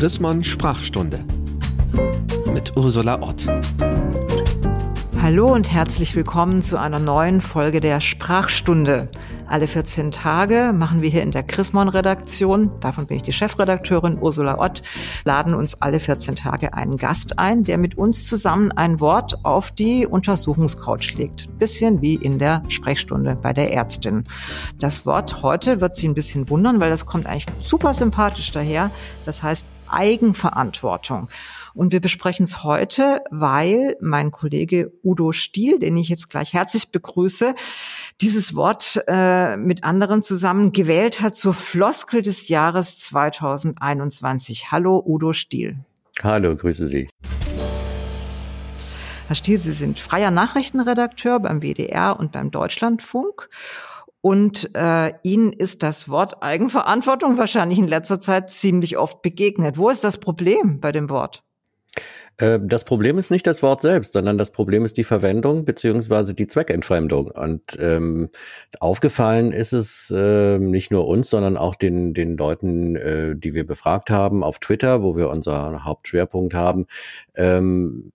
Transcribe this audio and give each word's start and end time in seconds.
Chrismon 0.00 0.42
Sprachstunde 0.42 1.22
mit 2.54 2.74
Ursula 2.74 3.20
Ott. 3.20 3.46
Hallo 5.20 5.52
und 5.52 5.70
herzlich 5.70 6.16
willkommen 6.16 6.62
zu 6.62 6.80
einer 6.80 6.98
neuen 6.98 7.42
Folge 7.42 7.80
der 7.80 8.00
Sprachstunde. 8.00 9.10
Alle 9.46 9.66
14 9.66 10.10
Tage 10.10 10.72
machen 10.74 11.02
wir 11.02 11.10
hier 11.10 11.22
in 11.22 11.32
der 11.32 11.42
Chrismon-Redaktion, 11.42 12.70
davon 12.80 13.08
bin 13.08 13.18
ich 13.18 13.24
die 13.24 13.34
Chefredakteurin 13.34 14.16
Ursula 14.18 14.58
Ott, 14.58 14.80
laden 15.24 15.52
uns 15.52 15.82
alle 15.82 16.00
14 16.00 16.34
Tage 16.34 16.72
einen 16.72 16.96
Gast 16.96 17.38
ein, 17.38 17.64
der 17.64 17.76
mit 17.76 17.98
uns 17.98 18.24
zusammen 18.24 18.72
ein 18.72 19.00
Wort 19.00 19.44
auf 19.44 19.70
die 19.70 20.06
Untersuchungscouch 20.06 21.12
legt. 21.18 21.58
Bisschen 21.58 22.00
wie 22.00 22.14
in 22.14 22.38
der 22.38 22.62
Sprechstunde 22.68 23.36
bei 23.36 23.52
der 23.52 23.74
Ärztin. 23.74 24.24
Das 24.78 25.04
Wort 25.04 25.42
heute 25.42 25.82
wird 25.82 25.94
Sie 25.94 26.08
ein 26.08 26.14
bisschen 26.14 26.48
wundern, 26.48 26.80
weil 26.80 26.88
das 26.88 27.04
kommt 27.04 27.26
eigentlich 27.26 27.44
super 27.60 27.92
sympathisch 27.92 28.50
daher. 28.50 28.90
Das 29.26 29.42
heißt 29.42 29.66
Eigenverantwortung. 29.92 31.28
Und 31.74 31.92
wir 31.92 32.00
besprechen 32.00 32.44
es 32.44 32.64
heute, 32.64 33.22
weil 33.30 33.96
mein 34.00 34.30
Kollege 34.30 34.92
Udo 35.02 35.32
Stiel, 35.32 35.78
den 35.78 35.96
ich 35.96 36.08
jetzt 36.08 36.30
gleich 36.30 36.52
herzlich 36.52 36.90
begrüße, 36.90 37.54
dieses 38.20 38.54
Wort 38.54 39.02
äh, 39.06 39.56
mit 39.56 39.84
anderen 39.84 40.22
zusammen 40.22 40.72
gewählt 40.72 41.20
hat 41.20 41.36
zur 41.36 41.54
Floskel 41.54 42.22
des 42.22 42.48
Jahres 42.48 42.96
2021. 42.98 44.70
Hallo 44.70 45.02
Udo 45.04 45.32
Stiel. 45.32 45.78
Hallo, 46.22 46.54
grüße 46.54 46.86
Sie. 46.86 47.08
Herr 49.30 49.36
Stiel, 49.36 49.58
Sie 49.58 49.72
sind 49.72 50.00
freier 50.00 50.32
Nachrichtenredakteur 50.32 51.38
beim 51.38 51.62
WDR 51.62 52.18
und 52.18 52.32
beim 52.32 52.50
Deutschlandfunk. 52.50 53.48
Und 54.20 54.70
äh, 54.74 55.12
Ihnen 55.22 55.52
ist 55.52 55.82
das 55.82 56.08
Wort 56.08 56.42
Eigenverantwortung 56.42 57.38
wahrscheinlich 57.38 57.78
in 57.78 57.88
letzter 57.88 58.20
Zeit 58.20 58.50
ziemlich 58.50 58.98
oft 58.98 59.22
begegnet. 59.22 59.78
Wo 59.78 59.88
ist 59.88 60.04
das 60.04 60.18
Problem 60.18 60.80
bei 60.80 60.92
dem 60.92 61.08
Wort? 61.08 61.42
Äh, 62.40 62.58
das 62.62 62.84
Problem 62.84 63.18
ist 63.18 63.30
nicht 63.30 63.46
das 63.46 63.62
Wort 63.62 63.82
selbst, 63.82 64.12
sondern 64.12 64.38
das 64.38 64.50
Problem 64.50 64.84
ist 64.84 64.96
die 64.96 65.04
Verwendung 65.04 65.64
beziehungsweise 65.64 66.34
die 66.34 66.46
Zweckentfremdung. 66.46 67.30
Und 67.30 67.78
ähm, 67.78 68.30
aufgefallen 68.78 69.52
ist 69.52 69.72
es 69.72 70.10
äh, 70.10 70.58
nicht 70.58 70.90
nur 70.90 71.06
uns, 71.06 71.30
sondern 71.30 71.56
auch 71.56 71.74
den, 71.74 72.14
den 72.14 72.36
Leuten, 72.36 72.96
äh, 72.96 73.36
die 73.36 73.54
wir 73.54 73.66
befragt 73.66 74.10
haben 74.10 74.42
auf 74.42 74.58
Twitter, 74.58 75.02
wo 75.02 75.16
wir 75.16 75.28
unser 75.28 75.84
Hauptschwerpunkt 75.84 76.54
haben, 76.54 76.86
ähm, 77.36 78.12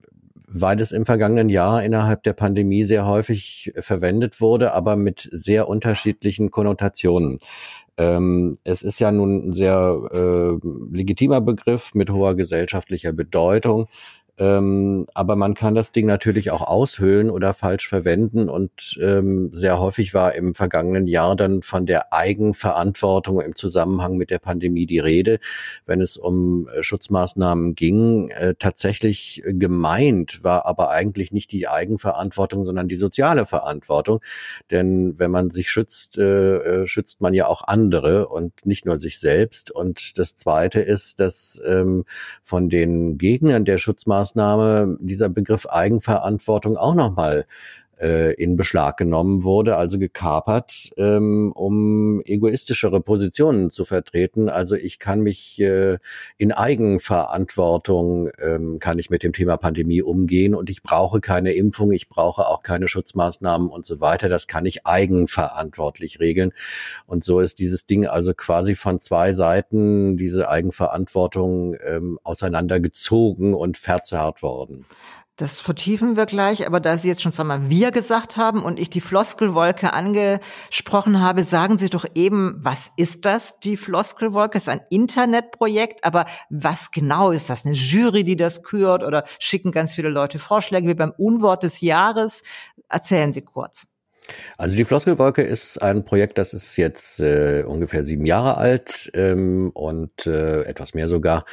weil 0.48 0.80
es 0.80 0.92
im 0.92 1.06
vergangenen 1.06 1.48
Jahr 1.48 1.82
innerhalb 1.82 2.22
der 2.22 2.32
Pandemie 2.32 2.84
sehr 2.84 3.06
häufig 3.06 3.72
verwendet 3.78 4.40
wurde, 4.40 4.72
aber 4.72 4.96
mit 4.96 5.28
sehr 5.32 5.68
unterschiedlichen 5.68 6.50
Konnotationen. 6.50 7.38
Ähm, 7.98 8.58
es 8.64 8.82
ist 8.82 8.98
ja 8.98 9.10
nun 9.10 9.48
ein 9.48 9.52
sehr 9.54 9.98
äh, 10.12 10.68
legitimer 10.94 11.40
Begriff 11.40 11.94
mit 11.94 12.10
hoher 12.10 12.34
gesellschaftlicher 12.34 13.12
Bedeutung. 13.12 13.86
Ähm, 14.38 15.06
aber 15.14 15.34
man 15.34 15.54
kann 15.54 15.74
das 15.74 15.92
Ding 15.92 16.06
natürlich 16.06 16.50
auch 16.50 16.60
aushöhlen 16.60 17.30
oder 17.30 17.54
falsch 17.54 17.88
verwenden. 17.88 18.50
Und 18.50 18.98
ähm, 19.00 19.50
sehr 19.52 19.80
häufig 19.80 20.12
war 20.12 20.34
im 20.34 20.54
vergangenen 20.54 21.06
Jahr 21.06 21.36
dann 21.36 21.62
von 21.62 21.86
der 21.86 22.12
Eigenverantwortung 22.12 23.40
im 23.40 23.56
Zusammenhang 23.56 24.16
mit 24.18 24.30
der 24.30 24.38
Pandemie 24.38 24.84
die 24.86 24.98
Rede, 24.98 25.38
wenn 25.86 26.02
es 26.02 26.18
um 26.18 26.68
äh, 26.68 26.82
Schutzmaßnahmen 26.82 27.74
ging. 27.74 28.28
Äh, 28.30 28.54
tatsächlich 28.58 29.42
gemeint 29.46 30.44
war 30.44 30.66
aber 30.66 30.90
eigentlich 30.90 31.32
nicht 31.32 31.50
die 31.52 31.66
Eigenverantwortung, 31.66 32.66
sondern 32.66 32.88
die 32.88 32.96
soziale 32.96 33.46
Verantwortung. 33.46 34.20
Denn 34.70 35.18
wenn 35.18 35.30
man 35.30 35.50
sich 35.50 35.70
schützt, 35.70 36.18
äh, 36.18 36.82
äh 36.82 36.86
schützt 36.86 37.22
man 37.22 37.32
ja 37.32 37.46
auch 37.46 37.62
andere 37.66 38.28
und 38.28 38.66
nicht 38.66 38.84
nur 38.84 39.00
sich 39.00 39.18
selbst. 39.18 39.70
Und 39.70 40.18
das 40.18 40.36
Zweite 40.36 40.80
ist, 40.80 41.20
dass 41.20 41.60
ähm, 41.66 42.04
von 42.42 42.68
den 42.68 43.16
Gegnern 43.16 43.64
der 43.64 43.78
Schutzmaßnahmen 43.78 44.25
Maßnahme 44.26 44.96
dieser 45.00 45.28
Begriff 45.28 45.66
Eigenverantwortung 45.66 46.76
auch 46.76 46.94
nochmal 46.94 47.46
äh, 48.00 48.34
in 48.34 48.56
Beschlag 48.56 48.96
genommen 48.96 49.44
wurde, 49.44 49.76
also 49.76 49.98
gekapert, 49.98 50.90
ähm, 50.96 51.52
um 51.54 52.20
egoistischere 52.24 53.00
Positionen 53.00 53.70
zu 53.70 53.84
vertreten. 53.84 54.48
Also 54.48 54.74
ich 54.74 54.98
kann 54.98 55.20
mich 55.20 55.60
äh, 55.60 55.98
in 56.36 56.52
Eigenverantwortung, 56.52 58.30
ähm, 58.40 58.78
kann 58.78 58.98
ich 58.98 59.10
mit 59.10 59.22
dem 59.22 59.32
Thema 59.32 59.56
Pandemie 59.56 60.02
umgehen 60.02 60.54
und 60.54 60.70
ich 60.70 60.82
brauche 60.82 61.20
keine 61.20 61.52
Impfung, 61.52 61.92
ich 61.92 62.08
brauche 62.08 62.46
auch 62.46 62.62
keine 62.62 62.88
Schutzmaßnahmen 62.88 63.68
und 63.68 63.86
so 63.86 64.00
weiter. 64.00 64.28
Das 64.28 64.46
kann 64.46 64.66
ich 64.66 64.86
eigenverantwortlich 64.86 66.20
regeln. 66.20 66.52
Und 67.06 67.24
so 67.24 67.40
ist 67.40 67.58
dieses 67.58 67.86
Ding 67.86 68.06
also 68.06 68.34
quasi 68.34 68.74
von 68.74 69.00
zwei 69.00 69.32
Seiten, 69.32 70.16
diese 70.16 70.48
Eigenverantwortung 70.48 71.76
ähm, 71.84 72.18
auseinandergezogen 72.22 73.54
und 73.54 73.78
verzerrt 73.78 74.42
worden. 74.42 74.86
Das 75.36 75.60
vertiefen 75.60 76.16
wir 76.16 76.24
gleich, 76.24 76.66
aber 76.66 76.80
da 76.80 76.96
Sie 76.96 77.08
jetzt 77.08 77.20
schon 77.20 77.32
einmal 77.38 77.68
wir 77.68 77.90
gesagt 77.90 78.38
haben 78.38 78.64
und 78.64 78.78
ich 78.80 78.88
die 78.88 79.02
Floskelwolke 79.02 79.92
angesprochen 79.92 81.20
habe, 81.20 81.42
sagen 81.42 81.76
Sie 81.76 81.90
doch 81.90 82.06
eben, 82.14 82.56
was 82.58 82.90
ist 82.96 83.26
das, 83.26 83.60
die 83.60 83.76
Floskelwolke? 83.76 84.56
Es 84.56 84.64
ist 84.64 84.70
ein 84.70 84.80
Internetprojekt, 84.88 86.04
aber 86.04 86.24
was 86.48 86.90
genau 86.90 87.32
ist 87.32 87.50
das? 87.50 87.66
Eine 87.66 87.74
Jury, 87.74 88.24
die 88.24 88.36
das 88.36 88.62
kürt 88.62 89.02
oder 89.02 89.24
schicken 89.38 89.72
ganz 89.72 89.92
viele 89.92 90.08
Leute 90.08 90.38
Vorschläge 90.38 90.88
wie 90.88 90.94
beim 90.94 91.12
Unwort 91.18 91.64
des 91.64 91.82
Jahres? 91.82 92.42
Erzählen 92.88 93.30
Sie 93.30 93.42
kurz. 93.42 93.88
Also 94.58 94.76
die 94.76 94.84
Floskelwolke 94.84 95.42
ist 95.42 95.80
ein 95.82 96.04
Projekt, 96.04 96.38
das 96.38 96.54
ist 96.54 96.76
jetzt 96.76 97.20
äh, 97.20 97.64
ungefähr 97.66 98.04
sieben 98.04 98.26
Jahre 98.26 98.56
alt 98.56 99.10
ähm, 99.14 99.70
und 99.74 100.26
äh, 100.26 100.62
etwas 100.62 100.94
mehr 100.94 101.08
sogar. 101.08 101.44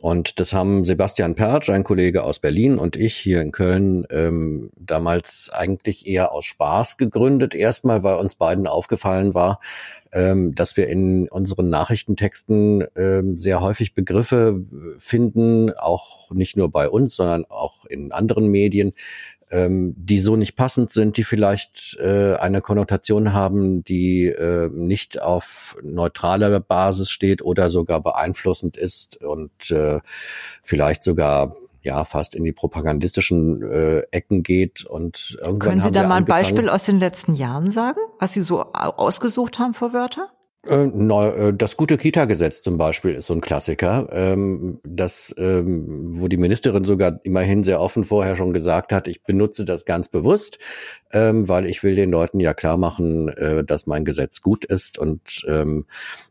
Und 0.00 0.40
das 0.40 0.52
haben 0.52 0.84
Sebastian 0.84 1.34
Pertsch, 1.34 1.70
ein 1.70 1.84
Kollege 1.84 2.22
aus 2.22 2.38
Berlin, 2.38 2.78
und 2.78 2.96
ich 2.96 3.16
hier 3.16 3.40
in 3.40 3.52
Köln 3.52 4.06
ähm, 4.10 4.70
damals 4.76 5.50
eigentlich 5.52 6.06
eher 6.06 6.32
aus 6.32 6.44
Spaß 6.44 6.96
gegründet. 6.96 7.54
Erstmal, 7.54 8.02
weil 8.02 8.16
uns 8.16 8.34
beiden 8.34 8.66
aufgefallen 8.66 9.34
war, 9.34 9.60
ähm, 10.12 10.54
dass 10.54 10.76
wir 10.76 10.88
in 10.88 11.28
unseren 11.28 11.70
Nachrichtentexten 11.70 12.86
ähm, 12.96 13.38
sehr 13.38 13.60
häufig 13.60 13.94
Begriffe 13.94 14.62
finden, 14.98 15.72
auch 15.72 16.30
nicht 16.30 16.56
nur 16.56 16.70
bei 16.70 16.88
uns, 16.88 17.16
sondern 17.16 17.46
auch 17.46 17.86
in 17.86 18.12
anderen 18.12 18.48
Medien, 18.48 18.92
ähm, 19.52 19.94
die 19.96 20.18
so 20.18 20.34
nicht 20.34 20.56
passend 20.56 20.90
sind, 20.90 21.16
die 21.18 21.24
vielleicht 21.24 21.96
äh, 22.00 22.34
eine 22.36 22.60
Konnotation 22.60 23.32
haben, 23.32 23.84
die 23.84 24.26
äh, 24.26 24.68
nicht 24.72 25.20
auf 25.20 25.76
neutraler 25.82 26.58
Basis 26.58 27.10
steht 27.10 27.42
oder 27.42 27.68
sogar 27.68 28.00
beeinflussend 28.00 28.76
ist 28.76 29.22
und 29.22 29.70
äh, 29.70 30.00
vielleicht 30.62 31.04
sogar 31.04 31.54
ja 31.82 32.04
fast 32.04 32.34
in 32.34 32.44
die 32.44 32.52
propagandistischen 32.52 33.62
äh, 33.62 34.00
Ecken 34.10 34.42
geht 34.42 34.84
und 34.84 35.36
irgendwann 35.38 35.58
Können 35.58 35.80
Sie 35.80 35.92
da 35.92 36.06
mal 36.06 36.16
ein 36.16 36.24
Beispiel 36.24 36.68
aus 36.68 36.84
den 36.84 36.98
letzten 36.98 37.34
Jahren 37.34 37.70
sagen, 37.70 38.00
was 38.18 38.32
Sie 38.32 38.42
so 38.42 38.62
ausgesucht 38.62 39.58
haben 39.58 39.74
für 39.74 39.92
Wörter? 39.92 40.30
Äh, 40.68 40.84
äh, 40.84 41.52
das 41.52 41.76
gute 41.76 41.96
Kita-Gesetz 41.96 42.62
zum 42.62 42.78
Beispiel 42.78 43.12
ist 43.12 43.26
so 43.26 43.34
ein 43.34 43.40
Klassiker, 43.40 44.08
ähm, 44.12 44.78
das, 44.84 45.34
ähm, 45.36 46.20
wo 46.20 46.28
die 46.28 46.36
Ministerin 46.36 46.84
sogar 46.84 47.18
immerhin 47.24 47.64
sehr 47.64 47.80
offen 47.80 48.04
vorher 48.04 48.36
schon 48.36 48.52
gesagt 48.52 48.92
hat, 48.92 49.08
ich 49.08 49.24
benutze 49.24 49.64
das 49.64 49.84
ganz 49.84 50.08
bewusst, 50.08 50.58
ähm, 51.12 51.48
weil 51.48 51.66
ich 51.66 51.82
will 51.82 51.96
den 51.96 52.12
Leuten 52.12 52.38
ja 52.38 52.54
klar 52.54 52.76
machen, 52.76 53.28
äh, 53.28 53.64
dass 53.64 53.88
mein 53.88 54.04
Gesetz 54.04 54.40
gut 54.40 54.64
ist. 54.64 54.98
Und 54.98 55.20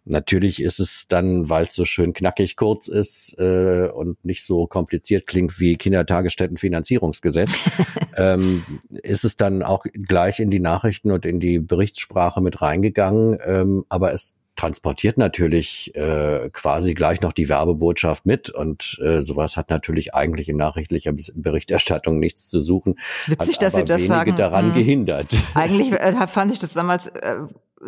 natürlich 0.06 0.62
ist 0.62 0.80
es 0.80 1.08
dann, 1.08 1.50
weil 1.50 1.66
es 1.66 1.76
so 1.76 1.86
schön 1.86 2.14
knackig 2.14 2.56
kurz 2.56 2.88
ist 2.88 3.38
und 3.40 4.24
nicht 4.26 4.44
so 4.44 4.68
kompliziert 4.68 5.28
klingt 5.28 5.60
wie 5.60 5.76
Kindertagesstättenfinanzierungsgesetz, 5.76 7.52
ist 9.04 9.24
es 9.24 9.36
dann 9.36 9.64
auch 9.64 9.86
gleich 9.94 10.40
in 10.40 10.50
die 10.50 10.60
Nachrichten 10.60 11.12
und 11.12 11.26
in 11.26 11.40
die 11.40 11.60
Berichtssprache 11.60 12.42
mit 12.42 12.62
reingegangen. 12.62 13.86
aber 13.90 14.14
es 14.14 14.21
transportiert 14.62 15.18
natürlich 15.18 15.92
äh, 15.96 16.52
quasi 16.54 16.94
gleich 16.94 17.22
noch 17.22 17.34
die 17.34 17.50
Werbebotschaft 17.50 18.28
mit 18.28 18.52
und 18.52 19.00
äh, 19.04 19.24
sowas 19.24 19.58
hat 19.58 19.72
natürlich 19.72 20.14
eigentlich 20.14 20.50
in 20.50 20.58
nachrichtlicher 20.58 21.14
Berichterstattung 21.34 22.20
nichts 22.20 22.48
zu 22.48 22.62
suchen. 22.62 22.94
Es 23.00 23.22
ist 23.22 23.30
witzig, 23.30 23.58
dass 23.58 23.74
Sie 23.74 23.86
das 23.86 24.06
sagen. 24.06 24.36
daran 24.36 24.68
hm. 24.68 24.74
gehindert. 24.76 25.30
Eigentlich 25.56 25.94
äh, 25.94 26.28
fand 26.28 26.52
ich 26.52 26.60
das 26.60 26.74
damals 26.74 27.08
äh, 27.08 27.38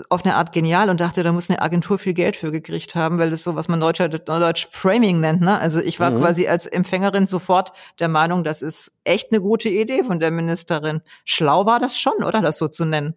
auf 0.09 0.25
eine 0.25 0.35
Art 0.35 0.51
genial 0.51 0.89
und 0.89 0.99
dachte, 0.99 1.21
da 1.21 1.31
muss 1.31 1.47
eine 1.47 1.61
Agentur 1.61 1.99
viel 1.99 2.15
Geld 2.15 2.35
für 2.35 2.51
gekriegt 2.51 2.95
haben, 2.95 3.19
weil 3.19 3.29
das 3.29 3.43
so, 3.43 3.53
was 3.53 3.67
man 3.67 3.79
Deutsch, 3.79 4.01
Deutsch 4.25 4.67
Framing 4.71 5.19
nennt. 5.19 5.41
Ne? 5.41 5.59
Also 5.59 5.79
ich 5.79 5.99
war 5.99 6.09
mhm. 6.09 6.21
quasi 6.21 6.47
als 6.47 6.65
Empfängerin 6.65 7.27
sofort 7.27 7.71
der 7.99 8.07
Meinung, 8.07 8.43
das 8.43 8.63
ist 8.63 8.93
echt 9.03 9.31
eine 9.31 9.41
gute 9.41 9.69
Idee 9.69 10.01
von 10.01 10.19
der 10.19 10.31
Ministerin. 10.31 11.01
Schlau 11.23 11.67
war 11.67 11.79
das 11.79 11.99
schon, 11.99 12.23
oder 12.23 12.41
das 12.41 12.57
so 12.57 12.67
zu 12.67 12.83
nennen? 12.83 13.13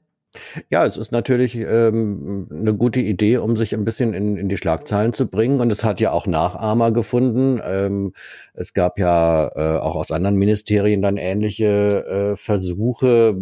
Ja, 0.70 0.84
es 0.84 0.96
ist 0.96 1.12
natürlich 1.12 1.55
ähm, 1.56 2.49
eine 2.50 2.75
gute 2.75 3.00
Idee, 3.00 3.38
um 3.38 3.56
sich 3.56 3.75
ein 3.75 3.84
bisschen 3.84 4.12
in, 4.12 4.37
in 4.37 4.49
die 4.49 4.56
Schlagzeilen 4.56 5.12
zu 5.12 5.26
bringen. 5.26 5.61
Und 5.61 5.70
es 5.70 5.84
hat 5.84 6.00
ja 6.00 6.12
auch 6.12 6.26
Nachahmer 6.26 6.93
gefunden. 6.93 7.61
Ähm, 7.64 8.12
es 8.55 8.75
gab 8.75 8.99
ja 8.99 9.49
äh, 9.55 9.78
auch 9.78 9.96
aus 9.96 10.11
anderen 10.11 10.37
Ministerien 10.37 11.02
dann 11.02 11.17
ähnliche 11.17 12.06
äh, 12.06 12.37
Versuche, 12.37 13.37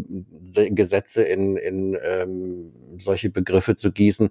Gesetze 0.53 1.23
in, 1.23 1.57
in 1.57 1.99
ähm, 2.03 2.73
solche 2.99 3.31
Begriffe 3.31 3.77
zu 3.77 3.91
gießen. 3.91 4.29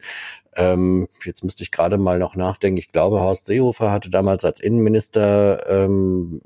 Ähm, 0.56 1.08
jetzt 1.26 1.44
müsste 1.44 1.64
ich 1.64 1.72
gerade 1.72 1.98
mal 1.98 2.20
noch 2.20 2.36
nachdenken. 2.36 2.78
Ich 2.78 2.92
glaube, 2.92 3.20
Horst 3.20 3.48
Seehofer 3.48 3.92
hatte 3.92 4.10
damals 4.10 4.46
als 4.46 4.60
Innenminister 4.60 5.68
ähm, 5.68 6.42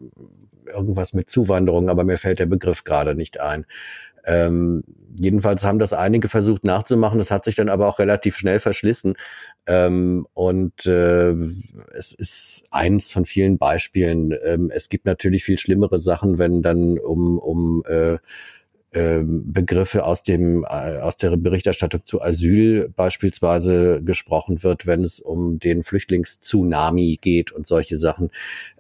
irgendwas 0.66 1.14
mit 1.14 1.30
Zuwanderung, 1.30 1.90
aber 1.90 2.04
mir 2.04 2.18
fällt 2.18 2.40
der 2.40 2.46
Begriff 2.46 2.84
gerade 2.84 3.16
nicht 3.16 3.40
ein. 3.40 3.66
Ähm, 4.28 4.84
jedenfalls 5.16 5.64
haben 5.64 5.80
das 5.80 5.94
einige 5.94 6.28
versucht 6.28 6.66
nachzumachen. 6.66 7.18
Das 7.18 7.32
hat 7.32 7.46
sich 7.46 7.56
dann 7.56 7.70
aber 7.70 7.88
auch 7.88 7.98
relativ 7.98 8.38
schnell 8.38 8.60
verschlissen. 8.60 9.16
Ähm, 9.66 10.28
und 10.34 10.86
äh, 10.86 11.34
es 11.94 12.14
ist 12.14 12.64
eins 12.70 13.12
von 13.12 13.26
vielen 13.26 13.58
Beispielen. 13.58 14.38
Ähm, 14.44 14.70
es 14.74 14.90
gibt 14.90 15.06
natürlich 15.06 15.44
viel 15.46 15.58
schlimmere 15.58 15.98
Sachen, 15.98 16.38
wenn 16.38 16.62
dann 16.62 17.00
um, 17.00 17.40
um 17.40 17.84
äh, 17.88 18.18
Begriffe 18.94 20.06
aus 20.06 20.24
dem 20.24 20.64
äh, 20.64 21.00
aus 21.00 21.18
der 21.18 21.36
Berichterstattung 21.36 22.06
zu 22.06 22.22
Asyl 22.22 22.90
beispielsweise 22.96 24.02
gesprochen 24.02 24.64
wird, 24.64 24.88
wenn 24.88 25.04
es 25.04 25.20
um 25.20 25.60
den 25.60 25.84
Flüchtlingstsunami 25.84 27.20
geht 27.22 27.52
und 27.52 27.68
solche 27.68 27.98
Sachen. 27.98 28.30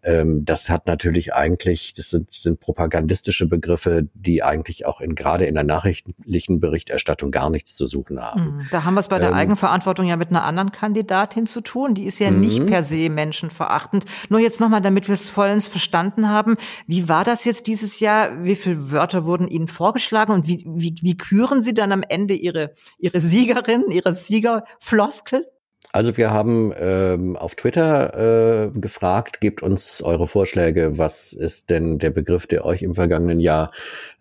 Ähm, 0.03 0.45
das 0.45 0.69
hat 0.69 0.87
natürlich 0.87 1.33
eigentlich, 1.33 1.93
das 1.93 2.09
sind, 2.09 2.33
sind 2.33 2.61
propagandistische 2.61 3.47
Begriffe, 3.47 4.07
die 4.13 4.43
eigentlich 4.43 4.85
auch 4.85 5.01
in 5.01 5.13
gerade 5.13 5.45
in 5.45 5.55
der 5.55 5.65
nachrichtlichen 5.65 6.61
Berichterstattung 6.61 7.31
gar 7.31 7.49
nichts 7.49 7.75
zu 7.75 7.85
suchen 7.85 8.21
haben. 8.21 8.41
Mhm. 8.41 8.67
Da 8.71 8.85
haben 8.85 8.93
wir 8.93 9.01
es 9.01 9.09
bei 9.09 9.19
der 9.19 9.29
ähm, 9.29 9.35
Eigenverantwortung 9.35 10.07
ja 10.07 10.15
mit 10.15 10.29
einer 10.29 10.45
anderen 10.45 10.71
Kandidatin 10.71 11.47
zu 11.47 11.59
tun. 11.59 11.95
Die 11.95 12.05
ist 12.05 12.19
ja 12.19 12.31
nicht 12.31 12.59
mhm. 12.59 12.67
per 12.67 12.81
se 12.81 13.09
menschenverachtend. 13.09 14.05
Nur 14.29 14.39
jetzt 14.39 14.61
nochmal, 14.61 14.81
damit 14.81 15.09
wir 15.09 15.13
es 15.13 15.27
vollends 15.27 15.67
verstanden 15.67 16.29
haben. 16.29 16.55
Wie 16.87 17.09
war 17.09 17.25
das 17.25 17.43
jetzt 17.43 17.67
dieses 17.67 17.99
Jahr? 17.99 18.45
Wie 18.45 18.55
viele 18.55 18.93
Wörter 18.93 19.25
wurden 19.25 19.49
Ihnen 19.49 19.67
vorgestellt? 19.67 19.96
Vorgeschlagen 19.97 20.33
und 20.33 20.47
wie, 20.47 20.63
wie, 20.65 20.95
wie 21.01 21.17
küren 21.17 21.61
Sie 21.61 21.73
dann 21.73 21.91
am 21.91 22.03
Ende 22.07 22.33
Ihre, 22.33 22.73
Ihre 22.99 23.19
Siegerin, 23.19 23.85
Ihre 23.89 24.13
Siegerfloskel? 24.13 25.47
Also 25.91 26.15
wir 26.17 26.31
haben 26.31 26.73
ähm, 26.79 27.35
auf 27.35 27.55
Twitter 27.55 28.67
äh, 28.67 28.79
gefragt, 28.79 29.41
gebt 29.41 29.63
uns 29.63 30.01
eure 30.03 30.27
Vorschläge, 30.27 30.97
was 30.97 31.33
ist 31.33 31.69
denn 31.69 31.97
der 31.97 32.11
Begriff, 32.11 32.45
der 32.45 32.65
euch 32.65 32.83
im 32.83 32.93
vergangenen 32.93 33.39
Jahr 33.39 33.71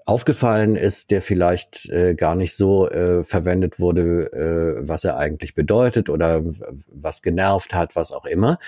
aufgefallen 0.07 0.77
ist, 0.77 1.11
der 1.11 1.21
vielleicht 1.21 1.89
äh, 1.89 2.15
gar 2.15 2.37
nicht 2.37 2.57
so 2.57 2.89
äh, 2.89 3.25
verwendet 3.25 3.81
wurde, 3.81 4.33
äh, 4.33 4.89
was 4.89 5.03
er 5.03 5.19
eigentlich 5.19 5.57
bedeutet 5.57 6.09
oder 6.09 6.43
was 6.93 7.23
genervt 7.23 7.75
hat, 7.75 7.97
was 7.97 8.13
auch 8.13 8.25
immer. 8.25 8.59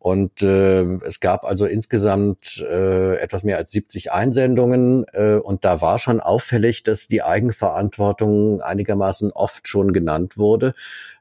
Und 0.00 0.42
äh, 0.42 0.82
es 1.04 1.20
gab 1.20 1.44
also 1.44 1.66
insgesamt 1.66 2.64
äh, 2.68 3.14
etwas 3.16 3.44
mehr 3.44 3.58
als 3.58 3.70
70 3.70 4.10
Einsendungen 4.10 5.06
äh, 5.12 5.36
und 5.36 5.64
da 5.64 5.80
war 5.80 6.00
schon 6.00 6.18
auffällig, 6.20 6.82
dass 6.82 7.06
die 7.06 7.22
Eigenverantwortung 7.22 8.60
einigermaßen 8.60 9.30
oft 9.30 9.68
schon 9.68 9.92
genannt 9.92 10.36
wurde. 10.36 10.74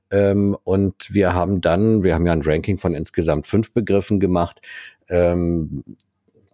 Ähm, 0.10 0.58
und 0.64 1.14
wir 1.14 1.36
haben 1.36 1.62
dann, 1.62 2.02
wir 2.02 2.16
haben 2.16 2.26
ja 2.26 2.34
ein 2.34 2.42
Ranking 2.42 2.80
von 2.80 2.96
insgesamt 2.96 3.46
fünf 3.46 3.72
Begriffen 3.74 4.20
gemacht. 4.20 4.60
Ähm, 5.08 5.84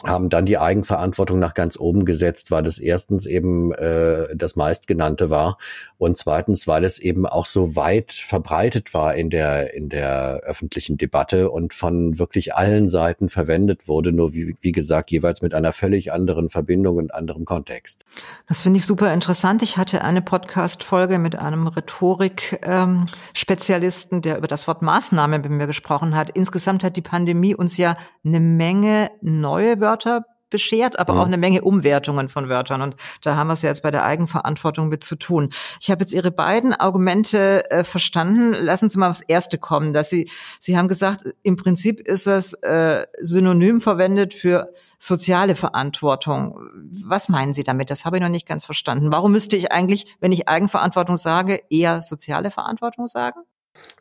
haben 0.04 0.30
dann 0.30 0.46
die 0.46 0.58
Eigenverantwortung 0.58 1.40
nach 1.40 1.54
ganz 1.54 1.78
oben 1.80 2.06
gesetzt, 2.06 2.52
weil 2.52 2.64
das 2.64 2.80
erstens 2.80 3.26
eben 3.26 3.74
äh, 3.74 4.36
das 4.36 4.56
meistgenannte 4.56 5.30
war 5.30 5.58
und 6.04 6.18
zweitens, 6.18 6.68
weil 6.68 6.84
es 6.84 7.00
eben 7.00 7.26
auch 7.26 7.46
so 7.46 7.76
weit 7.76 8.12
verbreitet 8.12 8.94
war 8.94 9.16
in 9.16 9.30
der 9.30 9.74
in 9.74 9.88
der 9.90 10.42
öffentlichen 10.44 10.98
Debatte 10.98 11.50
und 11.50 11.74
von 11.74 12.20
wirklich 12.20 12.54
allen 12.56 12.90
Seiten 12.90 13.30
verwendet 13.30 13.88
wurde, 13.88 14.12
nur 14.12 14.34
wie, 14.34 14.58
wie 14.62 14.72
gesagt 14.72 15.10
jeweils 15.12 15.42
mit 15.42 15.54
einer 15.54 15.72
völlig 15.74 16.12
anderen 16.12 16.50
Verbindung 16.50 16.98
und 16.98 17.16
anderem 17.16 17.46
Kontext. 17.46 18.04
Das 18.48 18.62
finde 18.62 18.80
ich 18.80 18.86
super 18.86 19.14
interessant. 19.14 19.64
Ich 19.64 19.78
hatte 19.78 20.04
eine 20.04 20.22
Podcast-Folge 20.22 21.18
mit 21.18 21.38
einem 21.38 21.68
Rhetorik-Spezialisten, 21.68 24.18
ähm, 24.18 24.22
der 24.22 24.38
über 24.38 24.48
das 24.48 24.68
Wort 24.68 24.82
Maßnahme 24.82 25.40
mit 25.40 25.50
mir 25.50 25.68
gesprochen 25.68 26.16
hat. 26.16 26.30
Insgesamt 26.30 26.84
hat 26.84 26.98
die 26.98 27.02
Pandemie 27.02 27.56
uns 27.56 27.78
ja 27.78 27.96
eine 28.24 28.42
Menge 28.42 29.10
neue 29.22 29.80
Wörter 29.80 30.04
Wörter 30.04 30.26
beschert, 30.54 30.98
aber 30.98 31.16
mhm. 31.16 31.20
auch 31.20 31.26
eine 31.26 31.38
Menge 31.38 31.64
Umwertungen 31.64 32.30
von 32.30 32.48
Wörtern. 32.48 32.82
Und 32.82 32.96
da 33.22 33.36
haben 33.36 33.48
wir 33.48 33.54
es 33.54 33.64
ja 33.64 33.70
jetzt 33.70 33.84
bei 33.84 33.92
der 33.92 34.06
Eigenverantwortung 34.06 34.88
mit 34.88 35.04
zu 35.04 35.18
tun. 35.18 35.50
Ich 35.82 35.92
habe 35.92 36.02
jetzt 36.02 36.14
Ihre 36.14 36.32
beiden 36.32 36.74
Argumente 36.74 37.70
äh, 37.72 37.84
verstanden. 37.84 38.54
Lassen 38.54 38.88
Sie 38.88 39.00
mal 39.00 39.10
aufs 39.10 39.22
erste 39.22 39.58
kommen, 39.58 39.92
dass 39.92 40.10
Sie, 40.10 40.30
Sie 40.60 40.78
haben 40.78 40.88
gesagt, 40.88 41.24
im 41.42 41.58
Prinzip 41.58 42.00
ist 42.00 42.28
das 42.28 42.54
äh, 42.62 43.06
synonym 43.20 43.82
verwendet 43.82 44.34
für 44.34 44.72
soziale 45.00 45.56
Verantwortung. 45.56 46.58
Was 47.04 47.28
meinen 47.28 47.54
Sie 47.54 47.64
damit? 47.64 47.90
Das 47.90 48.06
habe 48.06 48.18
ich 48.18 48.22
noch 48.22 48.30
nicht 48.30 48.48
ganz 48.48 48.64
verstanden. 48.64 49.12
Warum 49.12 49.32
müsste 49.32 49.58
ich 49.58 49.72
eigentlich, 49.72 50.16
wenn 50.22 50.32
ich 50.32 50.48
Eigenverantwortung 50.48 51.18
sage, 51.18 51.62
eher 51.70 52.02
soziale 52.04 52.52
Verantwortung 52.52 53.08
sagen? 53.08 53.42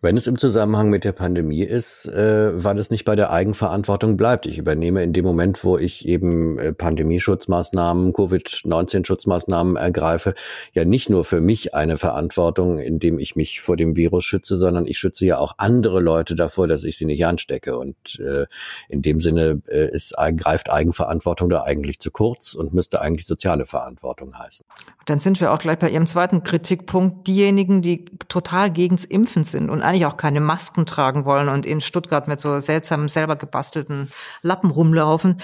Wenn 0.02 0.16
es 0.16 0.26
im 0.26 0.36
Zusammenhang 0.36 0.90
mit 0.90 1.04
der 1.04 1.12
Pandemie 1.12 1.62
ist, 1.62 2.06
äh, 2.06 2.62
weil 2.62 2.78
es 2.78 2.90
nicht 2.90 3.04
bei 3.04 3.16
der 3.16 3.30
Eigenverantwortung 3.30 4.16
bleibt. 4.16 4.46
Ich 4.46 4.58
übernehme 4.58 5.02
in 5.02 5.12
dem 5.12 5.24
Moment, 5.24 5.64
wo 5.64 5.78
ich 5.78 6.06
eben 6.06 6.58
äh, 6.58 6.72
Pandemieschutzmaßnahmen, 6.72 8.12
Covid-19-Schutzmaßnahmen 8.12 9.76
ergreife, 9.76 10.34
ja 10.74 10.84
nicht 10.84 11.08
nur 11.08 11.24
für 11.24 11.40
mich 11.40 11.74
eine 11.74 11.96
Verantwortung, 11.98 12.78
indem 12.78 13.18
ich 13.18 13.36
mich 13.36 13.60
vor 13.60 13.76
dem 13.76 13.96
Virus 13.96 14.24
schütze, 14.24 14.56
sondern 14.56 14.86
ich 14.86 14.98
schütze 14.98 15.24
ja 15.24 15.38
auch 15.38 15.54
andere 15.58 16.00
Leute 16.00 16.34
davor, 16.34 16.68
dass 16.68 16.84
ich 16.84 16.98
sie 16.98 17.06
nicht 17.06 17.24
anstecke. 17.24 17.78
Und 17.78 18.20
äh, 18.20 18.46
in 18.88 19.02
dem 19.02 19.20
Sinne 19.20 19.62
äh, 19.68 19.88
ist, 19.90 20.14
greift 20.36 20.70
Eigenverantwortung 20.70 21.48
da 21.48 21.62
eigentlich 21.62 22.00
zu 22.00 22.10
kurz 22.10 22.54
und 22.54 22.74
müsste 22.74 23.00
eigentlich 23.00 23.26
soziale 23.26 23.66
Verantwortung 23.66 24.38
heißen. 24.38 24.66
Dann 25.06 25.20
sind 25.20 25.40
wir 25.40 25.52
auch 25.52 25.58
gleich 25.58 25.78
bei 25.78 25.90
Ihrem 25.90 26.06
zweiten 26.06 26.42
Kritikpunkt. 26.42 27.26
Diejenigen, 27.26 27.82
die 27.82 28.04
total 28.28 28.70
gegens 28.70 29.04
Impfen 29.04 29.44
sind, 29.44 29.61
sind 29.62 29.70
und 29.70 29.82
eigentlich 29.82 30.06
auch 30.06 30.16
keine 30.16 30.40
Masken 30.40 30.86
tragen 30.86 31.24
wollen 31.24 31.48
und 31.48 31.64
in 31.66 31.80
Stuttgart 31.80 32.28
mit 32.28 32.40
so 32.40 32.58
seltsamen, 32.58 33.08
selber 33.08 33.36
gebastelten 33.36 34.10
Lappen 34.42 34.70
rumlaufen, 34.70 35.38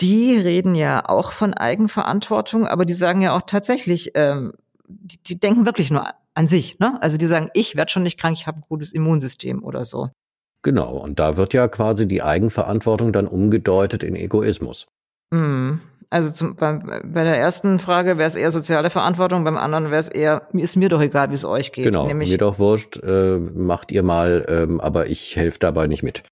die 0.00 0.36
reden 0.36 0.74
ja 0.74 1.08
auch 1.08 1.32
von 1.32 1.52
Eigenverantwortung, 1.52 2.66
aber 2.66 2.84
die 2.84 2.94
sagen 2.94 3.20
ja 3.20 3.34
auch 3.34 3.42
tatsächlich, 3.42 4.12
ähm, 4.14 4.54
die, 4.88 5.18
die 5.22 5.38
denken 5.38 5.66
wirklich 5.66 5.90
nur 5.90 6.06
an 6.34 6.46
sich. 6.46 6.78
Ne? 6.78 6.98
Also 7.02 7.18
die 7.18 7.26
sagen, 7.26 7.50
ich 7.54 7.76
werde 7.76 7.90
schon 7.90 8.02
nicht 8.02 8.18
krank, 8.18 8.36
ich 8.38 8.46
habe 8.46 8.58
ein 8.58 8.64
gutes 8.68 8.92
Immunsystem 8.92 9.62
oder 9.62 9.84
so. 9.84 10.10
Genau, 10.62 10.96
und 10.96 11.18
da 11.18 11.36
wird 11.36 11.54
ja 11.54 11.68
quasi 11.68 12.06
die 12.06 12.22
Eigenverantwortung 12.22 13.12
dann 13.12 13.26
umgedeutet 13.26 14.02
in 14.02 14.14
Egoismus. 14.14 14.88
Mm. 15.30 15.74
Also 16.10 16.32
zum, 16.32 16.56
bei, 16.56 16.72
bei 17.04 17.22
der 17.22 17.38
ersten 17.38 17.78
Frage 17.78 18.18
wäre 18.18 18.26
es 18.26 18.34
eher 18.34 18.50
soziale 18.50 18.90
Verantwortung, 18.90 19.44
beim 19.44 19.56
anderen 19.56 19.86
wäre 19.86 20.00
es 20.00 20.08
eher, 20.08 20.48
ist 20.52 20.76
mir 20.76 20.88
doch 20.88 21.00
egal, 21.00 21.30
wie 21.30 21.34
es 21.34 21.44
euch 21.44 21.70
geht. 21.70 21.84
Genau, 21.84 22.06
Nämlich, 22.06 22.30
mir 22.30 22.38
doch 22.38 22.58
wurscht, 22.58 23.00
äh, 23.02 23.38
macht 23.38 23.92
ihr 23.92 24.02
mal, 24.02 24.44
ähm, 24.48 24.80
aber 24.80 25.06
ich 25.06 25.36
helfe 25.36 25.60
dabei 25.60 25.86
nicht 25.86 26.02
mit. 26.02 26.24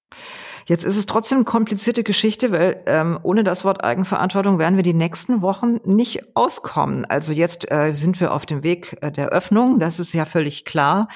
Jetzt 0.68 0.84
ist 0.84 0.96
es 0.98 1.06
trotzdem 1.06 1.38
eine 1.38 1.44
komplizierte 1.46 2.02
Geschichte, 2.02 2.52
weil 2.52 2.82
ähm, 2.84 3.18
ohne 3.22 3.42
das 3.42 3.64
Wort 3.64 3.82
Eigenverantwortung 3.82 4.58
werden 4.58 4.76
wir 4.76 4.82
die 4.82 4.92
nächsten 4.92 5.40
Wochen 5.40 5.78
nicht 5.84 6.36
auskommen. 6.36 7.06
Also 7.06 7.32
jetzt 7.32 7.70
äh, 7.70 7.94
sind 7.94 8.20
wir 8.20 8.34
auf 8.34 8.44
dem 8.44 8.62
Weg 8.62 8.98
äh, 9.00 9.10
der 9.10 9.28
Öffnung, 9.28 9.78
das 9.78 9.98
ist 9.98 10.12
ja 10.12 10.26
völlig 10.26 10.66
klar. 10.66 11.08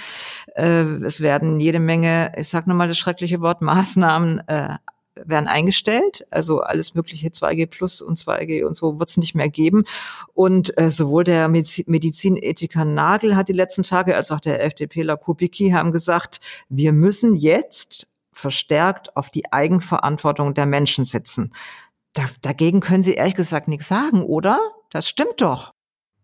Äh, 0.54 0.84
es 1.04 1.20
werden 1.20 1.58
jede 1.58 1.80
Menge, 1.80 2.32
ich 2.38 2.48
sag 2.48 2.66
nur 2.66 2.76
mal 2.76 2.88
das 2.88 2.96
schreckliche 2.96 3.42
Wort, 3.42 3.60
Maßnahmen 3.60 4.42
äh, 4.46 4.76
werden 5.14 5.48
eingestellt. 5.48 6.26
Also 6.30 6.60
alles 6.60 6.94
mögliche 6.94 7.28
2G 7.28 7.66
Plus 7.66 8.00
und 8.02 8.18
2G 8.18 8.64
und 8.64 8.74
so 8.74 8.98
wird 8.98 9.10
es 9.10 9.16
nicht 9.16 9.34
mehr 9.34 9.48
geben. 9.48 9.84
Und 10.34 10.76
äh, 10.78 10.90
sowohl 10.90 11.24
der 11.24 11.48
Medizinethiker 11.48 12.84
Nagel 12.84 13.36
hat 13.36 13.48
die 13.48 13.52
letzten 13.52 13.82
Tage 13.82 14.16
als 14.16 14.30
auch 14.30 14.40
der 14.40 14.64
FDPler 14.64 15.16
Kubicki 15.16 15.70
haben 15.70 15.92
gesagt, 15.92 16.40
wir 16.68 16.92
müssen 16.92 17.36
jetzt 17.36 18.08
verstärkt 18.32 19.16
auf 19.16 19.30
die 19.30 19.52
Eigenverantwortung 19.52 20.54
der 20.54 20.66
Menschen 20.66 21.04
setzen. 21.04 21.52
Da, 22.14 22.24
dagegen 22.40 22.80
können 22.80 23.02
Sie 23.02 23.14
ehrlich 23.14 23.34
gesagt 23.34 23.68
nichts 23.68 23.88
sagen, 23.88 24.24
oder? 24.24 24.58
Das 24.90 25.08
stimmt 25.08 25.40
doch. 25.40 25.72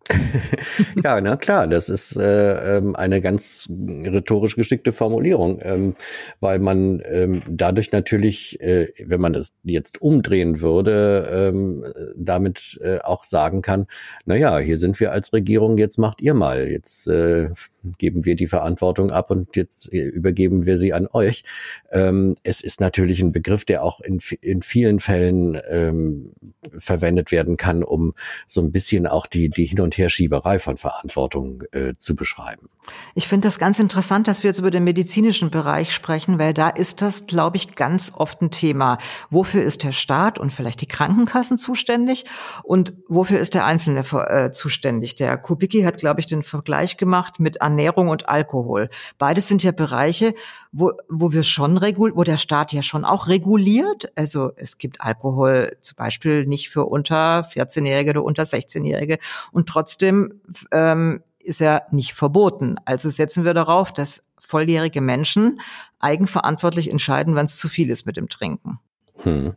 ja, 1.04 1.20
na 1.20 1.36
klar, 1.36 1.66
das 1.66 1.88
ist 1.88 2.16
äh, 2.16 2.78
ähm, 2.78 2.96
eine 2.96 3.20
ganz 3.20 3.68
rhetorisch 3.70 4.56
geschickte 4.56 4.92
Formulierung, 4.92 5.58
ähm, 5.62 5.94
weil 6.40 6.58
man 6.58 7.02
ähm, 7.04 7.42
dadurch 7.48 7.92
natürlich, 7.92 8.60
äh, 8.60 8.88
wenn 9.04 9.20
man 9.20 9.34
es 9.34 9.52
jetzt 9.64 10.00
umdrehen 10.00 10.60
würde, 10.60 11.28
ähm, 11.30 11.84
damit 12.16 12.78
äh, 12.82 12.98
auch 13.00 13.24
sagen 13.24 13.62
kann, 13.62 13.86
na 14.24 14.36
ja, 14.36 14.58
hier 14.58 14.78
sind 14.78 14.98
wir 15.00 15.12
als 15.12 15.32
Regierung, 15.32 15.78
jetzt 15.78 15.98
macht 15.98 16.20
ihr 16.20 16.34
mal, 16.34 16.68
jetzt 16.68 17.06
äh, 17.08 17.50
geben 17.98 18.24
wir 18.24 18.34
die 18.34 18.46
Verantwortung 18.46 19.10
ab 19.10 19.30
und 19.30 19.56
jetzt 19.56 19.92
äh, 19.92 20.02
übergeben 20.02 20.66
wir 20.66 20.78
sie 20.78 20.92
an 20.92 21.08
euch. 21.12 21.44
Ähm, 21.90 22.36
es 22.42 22.60
ist 22.60 22.80
natürlich 22.80 23.20
ein 23.20 23.32
Begriff, 23.32 23.64
der 23.64 23.82
auch 23.82 24.00
in, 24.00 24.20
in 24.40 24.62
vielen 24.62 25.00
Fällen 25.00 25.58
ähm, 25.70 26.32
verwendet 26.78 27.32
werden 27.32 27.56
kann, 27.56 27.82
um 27.82 28.14
so 28.46 28.60
ein 28.60 28.72
bisschen 28.72 29.06
auch 29.06 29.26
die, 29.26 29.48
die 29.48 29.64
Hin- 29.64 29.80
und 29.80 29.96
Herschieberei 29.96 30.58
von 30.58 30.76
Verantwortung 30.76 31.64
äh, 31.72 31.92
zu 31.98 32.14
beschreiben. 32.14 32.68
Ich 33.14 33.28
finde 33.28 33.48
das 33.48 33.58
ganz 33.58 33.78
interessant, 33.78 34.28
dass 34.28 34.42
wir 34.42 34.48
jetzt 34.48 34.58
über 34.58 34.70
den 34.70 34.84
medizinischen 34.84 35.50
Bereich 35.50 35.92
sprechen, 35.92 36.38
weil 36.38 36.54
da 36.54 36.68
ist 36.68 37.02
das, 37.02 37.26
glaube 37.26 37.56
ich, 37.56 37.74
ganz 37.74 38.12
oft 38.16 38.40
ein 38.40 38.50
Thema. 38.50 38.98
Wofür 39.30 39.62
ist 39.62 39.84
der 39.84 39.92
Staat 39.92 40.38
und 40.38 40.52
vielleicht 40.52 40.80
die 40.80 40.86
Krankenkassen 40.86 41.58
zuständig 41.58 42.24
und 42.62 42.94
wofür 43.08 43.38
ist 43.38 43.54
der 43.54 43.64
Einzelne 43.64 44.00
äh, 44.00 44.50
zuständig? 44.50 45.16
Der 45.16 45.36
Kubicki 45.36 45.82
hat, 45.82 45.98
glaube 45.98 46.20
ich, 46.20 46.26
den 46.26 46.42
Vergleich 46.42 46.96
gemacht 46.96 47.40
mit 47.40 47.60
Ernährung 47.78 48.08
und 48.08 48.28
Alkohol. 48.28 48.90
Beides 49.18 49.46
sind 49.46 49.62
ja 49.62 49.70
Bereiche, 49.70 50.34
wo, 50.72 50.92
wo 51.08 51.32
wir 51.32 51.44
schon 51.44 51.78
regul 51.78 52.12
wo 52.16 52.24
der 52.24 52.36
Staat 52.36 52.72
ja 52.72 52.82
schon 52.82 53.04
auch 53.04 53.28
reguliert. 53.28 54.10
Also 54.16 54.50
es 54.56 54.78
gibt 54.78 55.00
Alkohol 55.00 55.76
zum 55.80 55.96
Beispiel 55.96 56.44
nicht 56.44 56.70
für 56.70 56.86
unter 56.86 57.48
14-Jährige 57.48 58.10
oder 58.10 58.24
unter 58.24 58.42
16-Jährige 58.42 59.18
und 59.52 59.68
trotzdem 59.68 60.40
ähm, 60.72 61.22
ist 61.38 61.60
er 61.60 61.84
nicht 61.92 62.14
verboten. 62.14 62.76
Also 62.84 63.10
setzen 63.10 63.44
wir 63.44 63.54
darauf, 63.54 63.92
dass 63.92 64.24
volljährige 64.40 65.00
Menschen 65.00 65.60
eigenverantwortlich 66.00 66.90
entscheiden, 66.90 67.36
wann 67.36 67.44
es 67.44 67.58
zu 67.58 67.68
viel 67.68 67.90
ist 67.90 68.06
mit 68.06 68.16
dem 68.16 68.28
Trinken. 68.28 68.80
Hm. 69.22 69.54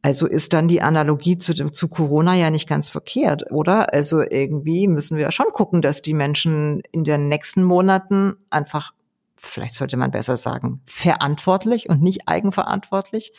Also 0.00 0.26
ist 0.26 0.52
dann 0.52 0.68
die 0.68 0.80
Analogie 0.80 1.38
zu, 1.38 1.54
zu 1.54 1.88
Corona 1.88 2.34
ja 2.34 2.50
nicht 2.50 2.68
ganz 2.68 2.88
verkehrt, 2.88 3.50
oder? 3.50 3.92
Also 3.92 4.22
irgendwie 4.22 4.86
müssen 4.86 5.16
wir 5.16 5.30
schon 5.32 5.50
gucken, 5.52 5.82
dass 5.82 6.02
die 6.02 6.14
Menschen 6.14 6.82
in 6.92 7.02
den 7.02 7.28
nächsten 7.28 7.64
Monaten 7.64 8.36
einfach, 8.48 8.92
vielleicht 9.36 9.74
sollte 9.74 9.96
man 9.96 10.12
besser 10.12 10.36
sagen, 10.36 10.82
verantwortlich 10.86 11.88
und 11.88 12.00
nicht 12.00 12.28
eigenverantwortlich 12.28 13.32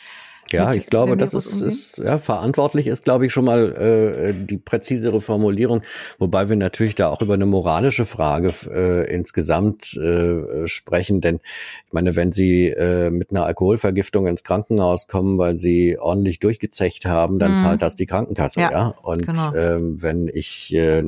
ja, 0.52 0.72
ich 0.72 0.86
glaube, 0.86 1.16
das 1.16 1.34
ist, 1.34 1.60
ist 1.60 1.98
ja 1.98 2.18
verantwortlich 2.18 2.86
ist, 2.86 3.04
glaube 3.04 3.26
ich, 3.26 3.32
schon 3.32 3.44
mal 3.44 3.72
äh, 3.72 4.34
die 4.34 4.58
präzisere 4.58 5.20
Formulierung, 5.20 5.82
wobei 6.18 6.48
wir 6.48 6.56
natürlich 6.56 6.94
da 6.94 7.08
auch 7.08 7.22
über 7.22 7.34
eine 7.34 7.46
moralische 7.46 8.06
Frage 8.06 8.52
äh, 8.70 9.14
insgesamt 9.14 9.94
äh, 9.96 10.66
sprechen. 10.66 11.20
Denn 11.20 11.40
ich 11.86 11.92
meine, 11.92 12.16
wenn 12.16 12.32
Sie 12.32 12.68
äh, 12.68 13.10
mit 13.10 13.30
einer 13.30 13.44
Alkoholvergiftung 13.44 14.26
ins 14.26 14.44
Krankenhaus 14.44 15.06
kommen, 15.06 15.38
weil 15.38 15.58
Sie 15.58 15.98
ordentlich 15.98 16.40
durchgezecht 16.40 17.06
haben, 17.06 17.38
dann 17.38 17.52
mhm. 17.52 17.56
zahlt 17.56 17.82
das 17.82 17.94
die 17.94 18.06
Krankenkasse. 18.06 18.60
Ja, 18.60 18.70
ja? 18.70 18.94
Und 19.02 19.26
genau. 19.26 19.54
ähm, 19.54 20.02
wenn 20.02 20.28
ich 20.28 20.74
äh, 20.74 21.02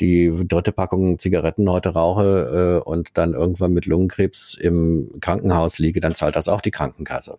die 0.00 0.46
dritte 0.46 0.72
Packung 0.72 1.18
Zigaretten 1.18 1.68
heute 1.70 1.90
rauche 1.90 2.82
äh, 2.84 2.88
und 2.88 3.16
dann 3.16 3.32
irgendwann 3.32 3.72
mit 3.72 3.86
Lungenkrebs 3.86 4.54
im 4.54 5.10
Krankenhaus 5.20 5.78
liege, 5.78 6.00
dann 6.00 6.14
zahlt 6.14 6.36
das 6.36 6.48
auch 6.48 6.60
die 6.60 6.70
Krankenkasse. 6.70 7.38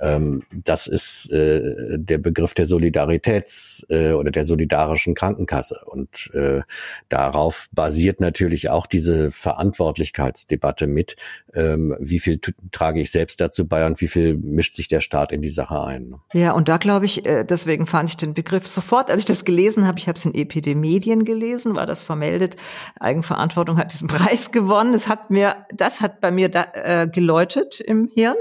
Ähm, 0.00 0.42
das 0.52 0.86
ist 0.86 1.30
äh, 1.32 1.98
der 1.98 2.18
Begriff 2.18 2.54
der 2.54 2.66
Solidaritäts- 2.66 3.84
äh, 3.88 4.12
oder 4.12 4.30
der 4.30 4.44
solidarischen 4.44 5.14
Krankenkasse. 5.14 5.80
Und 5.86 6.30
äh, 6.34 6.62
darauf 7.08 7.68
basiert 7.72 8.20
natürlich 8.20 8.68
auch 8.68 8.86
diese 8.86 9.30
Verantwortlichkeitsdebatte 9.30 10.86
mit. 10.86 11.16
Ähm, 11.54 11.96
wie 11.98 12.20
viel 12.20 12.40
trage 12.72 13.00
ich 13.00 13.10
selbst 13.10 13.40
dazu 13.40 13.66
bei 13.66 13.86
und 13.86 14.00
wie 14.00 14.08
viel 14.08 14.36
mischt 14.36 14.74
sich 14.74 14.88
der 14.88 15.00
Staat 15.00 15.32
in 15.32 15.40
die 15.40 15.50
Sache 15.50 15.82
ein? 15.82 16.16
Ja, 16.34 16.52
und 16.52 16.68
da 16.68 16.76
glaube 16.76 17.06
ich, 17.06 17.24
äh, 17.24 17.44
deswegen 17.44 17.86
fand 17.86 18.10
ich 18.10 18.16
den 18.16 18.34
Begriff 18.34 18.66
sofort, 18.66 19.10
als 19.10 19.20
ich 19.20 19.26
das 19.26 19.44
gelesen 19.44 19.86
habe, 19.86 19.98
ich 19.98 20.08
habe 20.08 20.18
es 20.18 20.24
in 20.24 20.34
Epidemedien 20.34 21.24
gelesen, 21.24 21.74
war 21.74 21.86
das 21.86 22.04
vermeldet, 22.04 22.56
Eigenverantwortung 23.00 23.78
hat 23.78 23.92
diesen 23.92 24.08
Preis 24.16 24.52
gewonnen. 24.52 24.94
Es 24.94 25.08
hat 25.08 25.30
mir, 25.30 25.56
das 25.74 26.00
hat 26.00 26.20
bei 26.20 26.30
mir 26.30 26.48
da, 26.48 26.66
äh, 26.74 27.08
geläutet 27.10 27.80
im 27.80 28.08
Hirn, 28.12 28.36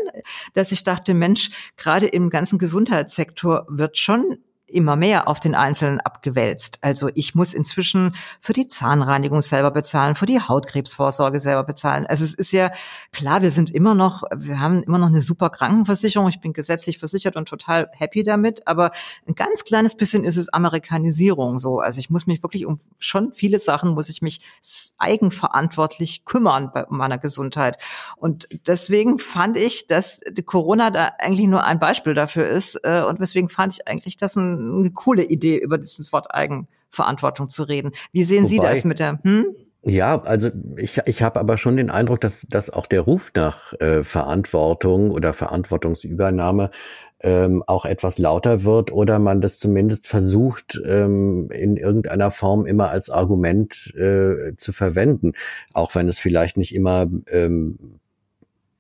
dass 0.54 0.72
ich 0.72 0.84
dachte, 0.84 1.14
Mensch, 1.14 1.45
gerade 1.78 2.08
im 2.08 2.30
ganzen 2.30 2.60
Gesundheitssektor 2.60 3.66
wird 3.70 3.98
schon 3.98 4.40
immer 4.68 4.96
mehr 4.96 5.28
auf 5.28 5.40
den 5.40 5.56
Einzelnen 5.56 6.00
abgewälzt. 6.00 6.80
Also 6.82 7.10
ich 7.14 7.36
muss 7.36 7.54
inzwischen 7.54 8.16
für 8.42 8.54
die 8.54 8.68
Zahnreinigung 8.68 9.42
selber 9.42 9.72
bezahlen, 9.72 10.16
für 10.16 10.26
die 10.26 10.40
Hautkrebsvorsorge 10.40 11.40
selber 11.40 11.64
bezahlen. 11.64 12.06
Also 12.08 12.24
es 12.24 12.34
ist 12.34 12.52
ja 12.52 12.72
klar, 13.12 13.42
wir 13.42 13.52
sind 13.52 13.70
immer 13.70 13.94
noch, 13.94 14.24
wir 14.36 14.60
haben 14.60 14.82
immer 14.84 14.98
noch 14.98 15.08
eine 15.08 15.22
super 15.22 15.50
Krankenversicherung. 15.50 16.30
Ich 16.30 16.42
bin 16.42 16.54
gesetzlich 16.54 16.98
versichert 16.98 17.36
und 17.36 17.48
total 17.48 17.90
happy 17.94 18.24
damit. 18.24 18.68
Aber 18.68 18.92
ein 19.28 19.36
ganz 19.36 19.66
kleines 19.66 19.96
bisschen 19.96 20.24
ist 20.24 20.38
es 20.38 20.50
Amerikanisierung 20.50 21.60
so. 21.60 21.80
Also 21.80 22.00
ich 22.00 22.10
muss 22.10 22.26
mich 22.26 22.42
wirklich 22.42 22.66
um 22.66 22.80
schon 22.98 23.34
viele 23.34 23.60
Sachen 23.60 23.92
muss 23.92 24.10
ich 24.10 24.22
mich 24.22 24.42
eigenverantwortlich 24.98 26.26
kümmern 26.26 26.72
bei 26.74 26.86
meiner 26.90 27.18
Gesundheit. 27.18 27.78
Und 28.18 28.48
deswegen 28.68 29.20
fand 29.20 29.58
ich, 29.58 29.88
dass 29.88 30.20
die 30.28 30.44
Corona 30.44 30.90
da 30.90 31.12
eigentlich 31.20 31.48
nur 31.48 31.64
ein 31.64 31.80
Beispiel 31.80 32.14
dafür 32.14 32.48
ist. 32.48 32.80
Äh, 32.84 33.04
und 33.04 33.20
deswegen 33.20 33.50
fand 33.50 33.74
ich 33.74 33.88
eigentlich, 33.88 34.18
dass 34.18 34.36
ein 34.36 34.55
eine 34.56 34.92
coole 34.92 35.24
Idee, 35.24 35.58
über 35.58 35.78
diesen 35.78 36.12
Wort 36.12 36.34
Eigenverantwortung 36.34 37.50
zu 37.50 37.64
reden. 37.64 37.92
Wie 38.12 38.24
sehen 38.24 38.44
Wobei, 38.44 38.50
Sie 38.50 38.60
das 38.60 38.84
mit 38.84 39.00
der? 39.00 39.20
Hm? 39.24 39.46
Ja, 39.88 40.20
also 40.24 40.50
ich, 40.78 41.00
ich 41.06 41.22
habe 41.22 41.40
aber 41.40 41.58
schon 41.58 41.78
den 41.78 41.92
Eindruck, 41.92 42.20
dass, 42.20 42.48
dass 42.50 42.72
auch 42.72 42.88
der 42.88 43.02
Ruf 43.02 43.32
nach 43.36 43.72
äh, 43.74 44.04
Verantwortung 44.04 45.12
oder 45.12 45.32
Verantwortungsübernahme 45.32 46.72
ähm, 47.22 47.64
auch 47.68 47.86
etwas 47.86 48.18
lauter 48.18 48.64
wird 48.64 48.92
oder 48.92 49.20
man 49.20 49.42
das 49.42 49.60
zumindest 49.60 50.08
versucht, 50.08 50.82
ähm, 50.88 51.50
in 51.52 51.78
irgendeiner 51.78 52.32
Form 52.32 52.66
immer 52.66 52.90
als 52.90 53.12
Argument 53.12 53.94
äh, 53.96 54.56
zu 54.58 54.74
verwenden, 54.74 55.34
auch 55.74 55.94
wenn 55.94 56.08
es 56.08 56.18
vielleicht 56.18 56.58
nicht 56.58 56.74
immer 56.74 57.06
ähm, 57.32 58.00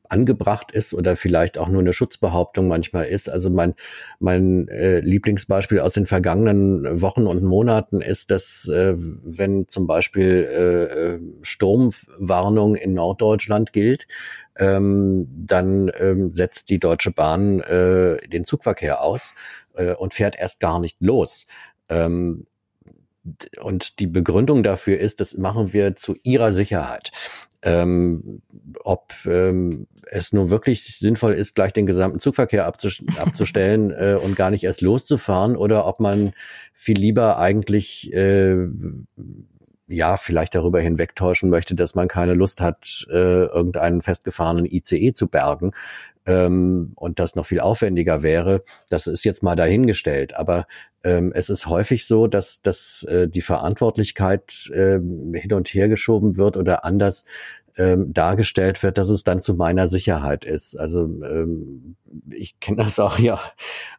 angebracht 0.09 0.71
ist 0.71 0.93
oder 0.93 1.15
vielleicht 1.15 1.57
auch 1.57 1.67
nur 1.67 1.81
eine 1.81 1.93
Schutzbehauptung 1.93 2.67
manchmal 2.67 3.05
ist. 3.05 3.29
Also 3.29 3.49
mein, 3.49 3.73
mein 4.19 4.67
äh, 4.67 4.99
Lieblingsbeispiel 4.99 5.79
aus 5.79 5.93
den 5.93 6.05
vergangenen 6.05 7.01
Wochen 7.01 7.27
und 7.27 7.43
Monaten 7.43 8.01
ist, 8.01 8.31
dass 8.31 8.67
äh, 8.67 8.95
wenn 8.97 9.67
zum 9.67 9.87
Beispiel 9.87 10.43
äh, 10.43 11.45
Sturmwarnung 11.45 12.75
in 12.75 12.93
Norddeutschland 12.93 13.73
gilt, 13.73 14.07
ähm, 14.57 15.27
dann 15.29 15.91
ähm, 15.99 16.33
setzt 16.33 16.69
die 16.69 16.79
Deutsche 16.79 17.11
Bahn 17.11 17.59
äh, 17.61 18.17
den 18.27 18.45
Zugverkehr 18.45 19.01
aus 19.01 19.33
äh, 19.73 19.93
und 19.93 20.13
fährt 20.13 20.37
erst 20.37 20.59
gar 20.59 20.79
nicht 20.79 20.97
los. 21.01 21.45
Ähm, 21.89 22.47
und 23.61 23.99
die 23.99 24.07
Begründung 24.07 24.63
dafür 24.63 24.99
ist, 24.99 25.19
das 25.19 25.35
machen 25.37 25.73
wir 25.73 25.95
zu 25.95 26.15
ihrer 26.23 26.51
Sicherheit. 26.51 27.11
Ähm, 27.61 28.41
ob 28.83 29.13
ähm, 29.25 29.87
es 30.05 30.33
nun 30.33 30.51
wirklich 30.51 30.83
sinnvoll 30.83 31.33
ist, 31.33 31.55
gleich 31.55 31.73
den 31.73 31.87
gesamten 31.87 32.19
Zugverkehr 32.19 32.65
abzustellen 33.17 33.91
äh, 33.91 34.19
und 34.21 34.35
gar 34.35 34.51
nicht 34.51 34.63
erst 34.63 34.81
loszufahren 34.81 35.55
oder 35.55 35.87
ob 35.87 35.99
man 35.99 36.33
viel 36.73 36.97
lieber 36.97 37.39
eigentlich 37.39 38.13
äh, 38.13 38.67
ja, 39.87 40.17
vielleicht 40.17 40.55
darüber 40.55 40.79
hinwegtäuschen 40.79 41.49
möchte, 41.49 41.75
dass 41.75 41.95
man 41.95 42.07
keine 42.07 42.33
Lust 42.33 42.61
hat, 42.61 43.05
äh, 43.09 43.45
irgendeinen 43.45 44.01
festgefahrenen 44.01 44.65
ICE 44.65 45.13
zu 45.13 45.27
bergen 45.27 45.71
ähm, 46.25 46.93
und 46.95 47.19
das 47.19 47.35
noch 47.35 47.45
viel 47.45 47.59
aufwendiger 47.59 48.23
wäre. 48.23 48.63
Das 48.89 49.07
ist 49.07 49.25
jetzt 49.25 49.43
mal 49.43 49.55
dahingestellt. 49.55 50.35
Aber 50.35 50.65
ähm, 51.05 51.31
es 51.35 51.49
ist 51.49 51.67
häufig 51.67 52.07
so, 52.07 52.25
dass, 52.25 52.61
dass 52.61 53.03
äh, 53.03 53.29
die 53.29 53.43
Verantwortlichkeit 53.43 54.69
äh, 54.73 54.99
hin 54.99 55.53
und 55.53 55.69
her 55.69 55.87
geschoben 55.87 56.35
wird 56.35 56.57
oder 56.57 56.83
anders 56.83 57.25
ähm, 57.77 58.11
dargestellt 58.11 58.81
wird, 58.81 58.97
dass 58.97 59.09
es 59.09 59.23
dann 59.23 59.41
zu 59.41 59.53
meiner 59.53 59.87
Sicherheit 59.87 60.45
ist. 60.45 60.79
Also 60.79 61.03
ähm, 61.03 61.95
ich 62.31 62.59
kenne 62.59 62.77
das 62.77 62.97
auch 62.99 63.19
ja 63.19 63.39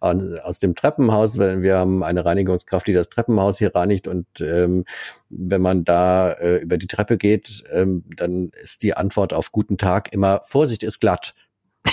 aus 0.00 0.58
dem 0.58 0.74
Treppenhaus, 0.74 1.38
weil 1.38 1.62
wir 1.62 1.76
haben 1.76 2.02
eine 2.02 2.24
Reinigungskraft, 2.24 2.86
die 2.88 2.92
das 2.92 3.08
Treppenhaus 3.08 3.58
hier 3.58 3.74
reinigt 3.74 4.08
und 4.08 4.26
ähm, 4.40 4.84
wenn 5.28 5.62
man 5.62 5.84
da 5.84 6.32
äh, 6.32 6.56
über 6.56 6.76
die 6.76 6.88
Treppe 6.88 7.18
geht, 7.18 7.64
ähm, 7.70 8.04
dann 8.16 8.50
ist 8.62 8.82
die 8.82 8.96
Antwort 8.96 9.32
auf 9.32 9.52
guten 9.52 9.78
Tag 9.78 10.12
immer 10.12 10.40
Vorsicht 10.44 10.82
ist 10.82 10.98
glatt. 10.98 11.34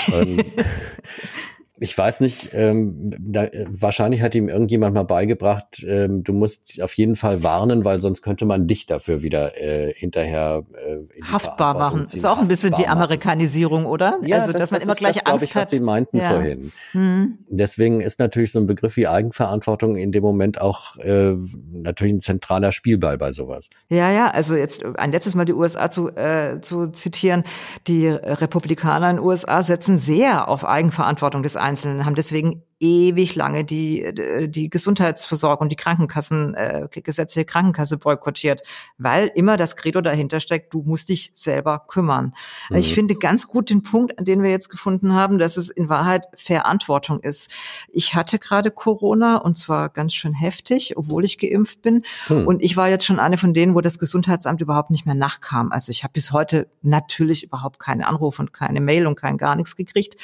ähm, 0.12 0.44
ich 1.80 1.98
weiß 1.98 2.20
nicht, 2.20 2.52
ähm, 2.54 3.12
da, 3.20 3.48
wahrscheinlich 3.68 4.22
hat 4.22 4.36
ihm 4.36 4.48
irgendjemand 4.48 4.94
mal 4.94 5.04
beigebracht, 5.04 5.84
ähm, 5.88 6.24
du 6.24 6.32
musst 6.32 6.80
auf 6.82 6.94
jeden 6.94 7.16
Fall 7.16 7.42
warnen, 7.42 7.84
weil 7.84 8.00
sonst 8.00 8.22
könnte 8.22 8.46
man 8.46 8.68
dich 8.68 8.86
dafür 8.86 9.24
wieder 9.24 9.60
äh, 9.60 9.92
hinterher 9.92 10.64
äh, 10.76 11.22
haftbar 11.24 11.74
machen. 11.74 12.08
Ziehen, 12.08 12.18
ist 12.18 12.26
auch 12.26 12.38
ein 12.38 12.48
bisschen 12.48 12.74
die 12.76 12.88
Amerikanisierung, 12.88 13.88
oder? 13.88 14.20
Ja, 14.24 14.38
also, 14.38 14.52
das, 14.52 14.62
dass 14.62 14.72
man 14.72 14.80
das 14.82 14.88
immer 14.88 14.96
gleich 14.96 15.16
das, 15.24 15.26
Angst 15.26 15.46
ich, 15.46 15.56
hat. 15.56 15.64
Was 15.64 15.70
Sie 15.72 15.80
meinten 15.80 16.18
ja. 16.18 16.30
vorhin. 16.30 16.72
Mhm. 16.94 17.40
Deswegen 17.50 18.02
ist 18.02 18.20
natürlich 18.20 18.52
so 18.52 18.60
ein 18.60 18.68
Begriff 18.68 18.96
wie 18.96 19.08
Eigenverantwortung 19.08 19.98
in 19.98 20.12
dem 20.12 20.22
Moment 20.22 20.62
auch 20.62 20.98
äh, 20.98 21.34
natürlich 21.72 22.14
ein 22.14 22.22
zentraler 22.22 22.72
Spielball 22.72 23.18
bei 23.18 23.34
sowas. 23.34 23.72
Ja, 23.90 24.12
ja, 24.12 24.30
also 24.30 24.56
jetzt 24.56 24.86
ein 24.86 25.12
letztes 25.12 25.34
Mal 25.34 25.46
die 25.46 25.54
USA 25.54 25.90
zu, 25.90 26.10
äh, 26.10 26.62
zu 26.62 26.92
zitieren. 26.92 27.44
Die 27.88 28.08
Republikaner 28.08 29.10
in 29.10 29.16
den 29.16 29.26
USA 29.26 29.64
setzen 29.64 29.98
sehr 29.98 30.48
auf 30.48 30.66
Eigenverantwortung 30.66 31.42
des 31.42 31.63
Einzelnen 31.64 32.06
haben 32.06 32.16
deswegen 32.16 32.64
ewig 32.80 33.36
lange 33.36 33.64
die, 33.64 34.02
äh, 34.02 34.48
die 34.48 34.70
Gesundheitsversorgung, 34.70 35.70
die 35.70 35.76
Krankenkassen, 35.76 36.54
äh, 36.56 36.88
gesetzliche 36.92 37.46
Krankenkasse 37.46 37.98
boykottiert, 37.98 38.62
weil 38.98 39.32
immer 39.36 39.58
das 39.58 39.76
Credo 39.76 40.02
dahinter 40.02 40.40
steckt, 40.40 40.74
du 40.74 40.84
musst 40.84 41.10
dich 41.10 41.32
selber 41.34 41.86
kümmern. 41.88 42.34
Mhm. 42.70 42.78
Ich 42.78 42.94
finde 42.94 43.16
ganz 43.16 43.48
gut 43.48 43.70
den 43.70 43.84
Punkt, 43.84 44.18
an 44.20 44.26
den 44.26 44.44
wir 44.44 44.52
jetzt 44.52 44.70
gefunden 44.70 45.16
haben, 45.16 45.38
dass 45.38 45.58
es 45.58 45.70
in 45.70 45.90
Wahrheit 45.90 46.28
Verantwortung 46.34 47.20
ist. 47.20 47.52
Ich 47.90 48.16
hatte 48.16 48.40
gerade 48.40 48.72
Corona 48.72 49.38
und 49.38 49.56
zwar 49.56 49.90
ganz 49.90 50.14
schön 50.14 50.34
heftig, 50.34 50.98
obwohl 50.98 51.26
ich 51.26 51.38
geimpft 51.38 51.82
bin. 51.82 52.04
Mhm. 52.30 52.48
Und 52.48 52.62
ich 52.62 52.78
war 52.78 52.90
jetzt 52.90 53.06
schon 53.06 53.20
eine 53.20 53.38
von 53.38 53.54
denen, 53.54 53.76
wo 53.76 53.82
das 53.82 54.00
Gesundheitsamt 54.00 54.62
überhaupt 54.62 54.90
nicht 54.90 55.06
mehr 55.06 55.16
nachkam. 55.16 55.72
Also 55.72 55.92
ich 55.92 56.04
habe 56.04 56.14
bis 56.14 56.32
heute 56.32 56.70
natürlich 56.82 57.44
überhaupt 57.44 57.80
keine 57.80 58.08
Anrufe 58.08 58.42
und 58.42 58.54
keine 58.54 58.82
Mail 58.82 59.08
und 59.08 59.16
kein 59.16 59.38
gar 59.38 59.56
nichts 59.56 59.76
gekriegt. 59.76 60.16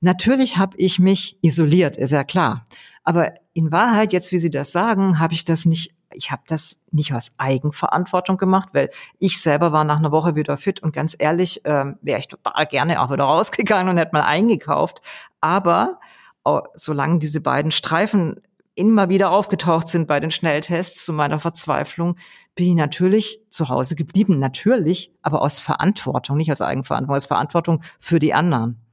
Natürlich 0.00 0.56
habe 0.56 0.76
ich 0.76 0.98
mich 0.98 1.38
isoliert, 1.42 1.83
ist 1.86 2.12
ja 2.12 2.24
klar. 2.24 2.66
Aber 3.02 3.32
in 3.52 3.70
Wahrheit, 3.70 4.12
jetzt 4.12 4.32
wie 4.32 4.38
Sie 4.38 4.50
das 4.50 4.72
sagen, 4.72 5.18
habe 5.18 5.34
ich 5.34 5.44
das 5.44 5.64
nicht 5.64 5.94
ich 6.14 6.30
habe 6.30 6.42
das 6.46 6.82
nicht 6.90 7.12
aus 7.12 7.34
Eigenverantwortung 7.38 8.36
gemacht, 8.36 8.70
weil 8.72 8.90
ich 9.18 9.40
selber 9.40 9.72
war 9.72 9.84
nach 9.84 9.98
einer 9.98 10.12
Woche 10.12 10.34
wieder 10.34 10.56
fit 10.56 10.82
und 10.82 10.92
ganz 10.92 11.16
ehrlich, 11.18 11.62
ähm, 11.64 11.98
wäre 12.02 12.20
ich 12.20 12.28
total 12.28 12.66
gerne 12.66 13.02
auch 13.02 13.10
wieder 13.10 13.24
rausgegangen 13.24 13.88
und 13.88 13.98
hätte 13.98 14.12
mal 14.12 14.22
eingekauft. 14.22 15.00
Aber 15.40 15.98
oh, 16.44 16.60
solange 16.74 17.18
diese 17.18 17.40
beiden 17.40 17.70
Streifen 17.70 18.40
immer 18.76 19.08
wieder 19.08 19.30
aufgetaucht 19.30 19.88
sind 19.88 20.08
bei 20.08 20.18
den 20.18 20.30
Schnelltests 20.30 21.04
zu 21.04 21.12
meiner 21.12 21.38
Verzweiflung, 21.38 22.16
bin 22.56 22.68
ich 22.68 22.74
natürlich 22.74 23.40
zu 23.48 23.68
Hause 23.68 23.94
geblieben. 23.94 24.38
Natürlich, 24.38 25.12
aber 25.22 25.42
aus 25.42 25.60
Verantwortung, 25.60 26.36
nicht 26.36 26.50
aus 26.50 26.60
Eigenverantwortung, 26.60 27.16
aus 27.16 27.26
Verantwortung 27.26 27.82
für 28.00 28.18
die 28.18 28.34
anderen. 28.34 28.83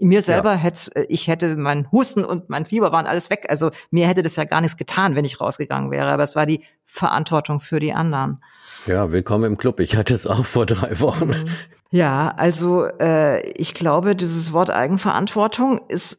Mir 0.00 0.22
selber 0.22 0.52
ja. 0.52 0.58
hätte, 0.58 0.96
äh, 0.96 1.06
ich 1.08 1.28
hätte 1.28 1.56
mein 1.56 1.90
Husten 1.92 2.24
und 2.24 2.48
mein 2.48 2.66
Fieber 2.66 2.92
waren 2.92 3.06
alles 3.06 3.30
weg. 3.30 3.46
Also 3.48 3.70
mir 3.90 4.08
hätte 4.08 4.22
das 4.22 4.36
ja 4.36 4.44
gar 4.44 4.60
nichts 4.60 4.76
getan, 4.76 5.14
wenn 5.14 5.24
ich 5.24 5.40
rausgegangen 5.40 5.90
wäre. 5.90 6.10
Aber 6.10 6.22
es 6.22 6.36
war 6.36 6.46
die 6.46 6.64
Verantwortung 6.84 7.60
für 7.60 7.80
die 7.80 7.92
anderen. 7.92 8.42
Ja, 8.86 9.12
willkommen 9.12 9.44
im 9.44 9.58
Club. 9.58 9.80
Ich 9.80 9.96
hatte 9.96 10.14
es 10.14 10.26
auch 10.26 10.44
vor 10.44 10.66
drei 10.66 11.00
Wochen. 11.00 11.28
Mhm. 11.28 11.48
Ja, 11.90 12.32
also 12.36 12.84
äh, 12.84 13.40
ich 13.50 13.74
glaube, 13.74 14.14
dieses 14.14 14.52
Wort 14.52 14.70
Eigenverantwortung 14.70 15.80
ist 15.88 16.18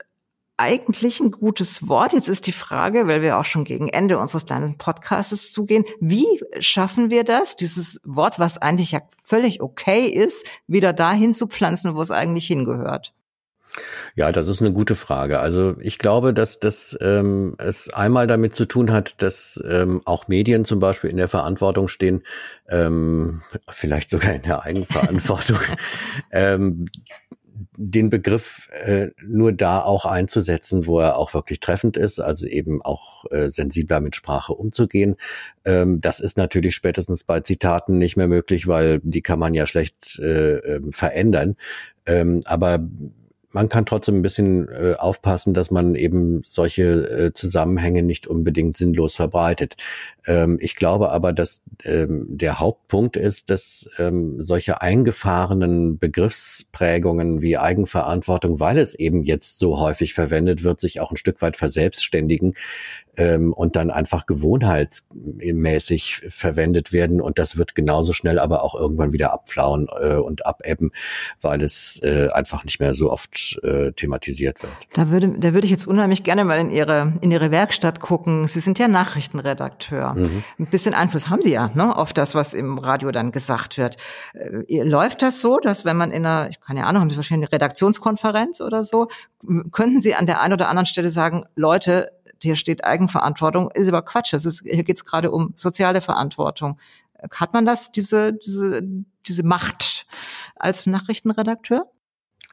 eigentlich 0.58 1.20
ein 1.20 1.32
gutes 1.32 1.88
Wort. 1.88 2.14
Jetzt 2.14 2.30
ist 2.30 2.46
die 2.46 2.52
Frage, 2.52 3.08
weil 3.08 3.24
wir 3.24 3.40
auch 3.40 3.46
schon 3.46 3.64
gegen 3.64 3.88
Ende 3.88 4.20
unseres 4.20 4.46
kleinen 4.46 4.78
Podcasts 4.78 5.52
zugehen, 5.52 5.86
wie 6.00 6.42
schaffen 6.60 7.10
wir 7.10 7.24
das, 7.24 7.56
dieses 7.56 8.00
Wort, 8.04 8.38
was 8.38 8.60
eigentlich 8.60 8.92
ja 8.92 9.02
völlig 9.24 9.62
okay 9.62 10.06
ist, 10.06 10.46
wieder 10.68 10.94
dahin 10.94 11.34
zu 11.34 11.48
pflanzen, 11.48 11.96
wo 11.96 12.02
es 12.02 12.12
eigentlich 12.12 12.46
hingehört? 12.46 13.14
Ja, 14.16 14.32
das 14.32 14.48
ist 14.48 14.62
eine 14.62 14.74
gute 14.74 14.96
Frage. 14.96 15.40
Also 15.40 15.76
ich 15.80 15.98
glaube, 15.98 16.34
dass 16.34 16.60
das 16.60 16.98
ähm, 17.02 17.56
es 17.58 17.92
einmal 17.94 18.28
damit 18.28 18.56
zu 18.56 18.66
tun 18.66 18.92
hat, 18.92 19.22
dass 19.22 19.62
ähm, 19.68 20.02
auch 20.06 20.28
Medien 20.28 20.66
zum 20.66 20.80
Beispiel 20.80 21.10
in 21.10 21.18
der 21.18 21.28
Verantwortung 21.28 21.88
stehen, 21.88 22.24
ähm, 22.70 23.42
vielleicht 23.70 24.10
sogar 24.10 24.34
in 24.34 24.42
der 24.42 24.64
Eigenverantwortung, 24.64 25.60
ähm, 26.32 26.88
den 27.78 28.10
Begriff 28.10 28.70
äh, 28.72 29.08
nur 29.24 29.52
da 29.54 29.82
auch 29.82 30.06
einzusetzen, 30.06 30.88
wo 30.88 31.00
er 31.00 31.18
auch 31.18 31.34
wirklich 31.34 31.60
treffend 31.60 31.98
ist, 31.98 32.20
also 32.20 32.48
eben 32.48 32.82
auch 32.82 33.26
äh, 33.32 33.50
sensibler 33.50 34.00
mit 34.00 34.16
Sprache 34.16 34.54
umzugehen. 34.54 35.16
Ähm, 35.66 36.02
das 36.02 36.20
ist 36.20 36.38
natürlich 36.38 36.76
spätestens 36.76 37.24
bei 37.24 37.40
Zitaten 37.42 37.98
nicht 37.98 38.18
mehr 38.18 38.28
möglich, 38.28 38.68
weil 38.68 39.00
die 39.04 39.22
kann 39.22 39.40
man 39.40 39.54
ja 39.54 39.68
schlecht 39.68 40.20
äh, 40.20 40.58
ähm, 40.58 40.92
verändern. 40.92 41.56
Ähm, 42.06 42.42
aber 42.46 42.80
man 43.54 43.70
kann 43.70 43.86
trotzdem 43.86 44.18
ein 44.18 44.22
bisschen 44.22 44.68
äh, 44.70 44.96
aufpassen, 44.98 45.54
dass 45.54 45.72
man 45.72 45.96
eben 45.96 46.42
solche 46.46 46.84
äh, 46.84 47.34
Zusammenhänge 47.34 48.04
nicht 48.04 48.28
unbedingt 48.28 48.78
sinnlos 48.78 49.16
verbreitet. 49.16 49.76
Ähm, 50.26 50.58
ich 50.62 50.76
glaube 50.76 51.12
aber, 51.12 51.34
dass 51.34 51.62
ähm, 51.84 52.28
der 52.30 52.60
Hauptpunkt 52.60 53.18
ist, 53.18 53.50
dass 53.50 53.90
ähm, 54.00 54.42
solche 54.42 54.82
eingefahrenen 54.82 56.00
Begriffsprägungen 56.00 57.42
wie 57.42 57.58
Eigenverantwortung, 57.58 58.60
weil 58.60 58.78
es 58.78 58.96
eben 58.96 59.24
jetzt 59.24 59.60
so 59.60 59.80
häufig 59.80 60.14
verwendet 60.14 60.64
wird, 60.64 60.80
sich 60.80 61.00
auch 61.00 61.12
ein 61.12 61.18
Stück 61.18 61.42
weit 61.42 61.58
verselbstständigen 61.58 62.56
ähm, 63.22 63.54
und 63.54 63.76
dann 63.76 63.92
einfach 63.92 64.26
gewohnheitsmäßig 64.26 66.24
verwendet 66.30 66.92
werden. 66.92 67.22
Und 67.22 67.38
das 67.40 67.58
wird 67.58 67.76
genauso 67.76 68.14
schnell 68.14 68.40
aber 68.40 68.64
auch 68.64 68.74
irgendwann 68.76 69.14
wieder 69.14 69.32
abflauen 69.34 69.88
äh, 70.00 70.16
und 70.16 70.46
abebben, 70.46 70.92
weil 71.42 71.62
es 71.62 72.00
äh, 72.04 72.30
einfach 72.32 72.64
nicht 72.64 72.80
mehr 72.80 72.94
so 72.94 73.12
oft 73.12 73.60
äh, 73.64 73.92
thematisiert 73.92 74.62
wird. 74.64 74.72
Da 74.94 75.10
würde, 75.10 75.30
da 75.38 75.54
würde 75.54 75.66
ich 75.66 75.72
jetzt 75.72 75.88
unheimlich 75.88 76.24
gerne 76.24 76.46
mal 76.46 76.60
in 76.60 76.70
Ihre, 76.70 77.14
in 77.22 77.32
Ihre 77.32 77.52
Werkstatt 77.52 78.00
gucken. 78.00 78.48
Sie 78.48 78.60
sind 78.60 78.80
ja 78.80 78.88
Nachrichtenredakteur. 78.88 80.16
Mhm. 80.16 80.44
Ein 80.60 80.66
bisschen 80.68 80.94
Einfluss 80.94 81.30
haben 81.30 81.42
Sie 81.42 81.52
ja 81.52 81.70
ne, 81.74 81.96
auf 81.96 82.14
das, 82.14 82.36
was 82.36 82.54
im 82.54 82.78
Radio 82.78 83.12
dann 83.12 83.32
gesagt 83.32 83.78
wird. 83.78 83.98
Äh, 84.34 84.84
läuft 84.84 85.22
das 85.22 85.42
so, 85.42 85.60
dass 85.60 85.86
wenn 85.86 85.98
man 85.98 86.12
in 86.12 86.26
einer, 86.26 86.50
ich 86.50 86.60
keine 86.60 86.86
Ahnung, 86.86 87.02
haben 87.02 87.10
Sie 87.10 87.18
wahrscheinlich 87.18 87.50
eine 87.50 87.54
Redaktionskonferenz 87.54 88.62
oder 88.62 88.84
so, 88.84 89.08
könnten 89.72 90.02
Sie 90.02 90.16
an 90.16 90.26
der 90.26 90.42
einen 90.42 90.54
oder 90.54 90.70
anderen 90.70 90.86
Stelle 90.86 91.10
sagen, 91.10 91.46
Leute, 91.56 92.12
hier 92.44 92.56
steht 92.56 92.84
Eigenverantwortung, 92.84 93.72
ist 93.72 93.88
aber 93.88 94.02
Quatsch. 94.02 94.34
Es 94.34 94.46
ist, 94.46 94.64
hier 94.64 94.84
geht 94.84 94.98
es 94.98 95.06
gerade 95.06 95.32
um 95.32 95.54
soziale 95.56 96.02
Verantwortung. 96.02 96.80
Hat 97.34 97.54
man 97.54 97.66
das, 97.66 97.92
diese, 97.92 98.34
diese, 98.34 98.82
diese 99.28 99.44
Macht 99.44 100.06
als 100.56 100.86
Nachrichtenredakteur? 100.86 101.92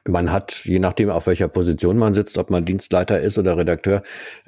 Man 0.07 0.31
hat, 0.31 0.63
je 0.63 0.79
nachdem, 0.79 1.09
auf 1.09 1.27
welcher 1.27 1.49
Position 1.49 1.97
man 1.97 2.13
sitzt, 2.13 2.37
ob 2.37 2.49
man 2.49 2.63
Dienstleiter 2.65 3.19
ist 3.19 3.37
oder 3.37 3.57
Redakteur, 3.57 4.01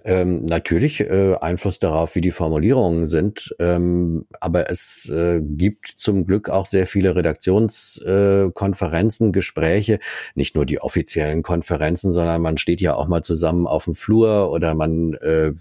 ähm, 0.05 0.45
natürlich 0.45 1.01
äh, 1.01 1.35
Einfluss 1.39 1.79
darauf, 1.79 2.15
wie 2.15 2.21
die 2.21 2.31
Formulierungen 2.31 3.07
sind. 3.07 3.53
Ähm, 3.59 4.25
aber 4.39 4.71
es 4.71 5.09
äh, 5.09 5.41
gibt 5.41 5.87
zum 5.87 6.25
Glück 6.25 6.49
auch 6.49 6.65
sehr 6.65 6.87
viele 6.87 7.15
Redaktionskonferenzen, 7.15 9.29
äh, 9.29 9.31
Gespräche, 9.31 9.99
nicht 10.35 10.55
nur 10.55 10.65
die 10.65 10.81
offiziellen 10.81 11.43
Konferenzen, 11.43 12.13
sondern 12.13 12.41
man 12.41 12.57
steht 12.57 12.79
ja 12.81 12.95
auch 12.95 13.07
mal 13.07 13.23
zusammen 13.23 13.67
auf 13.67 13.85
dem 13.85 13.95
Flur 13.95 14.51
oder 14.51 14.73
man 14.73 15.13
äh, 15.15 15.53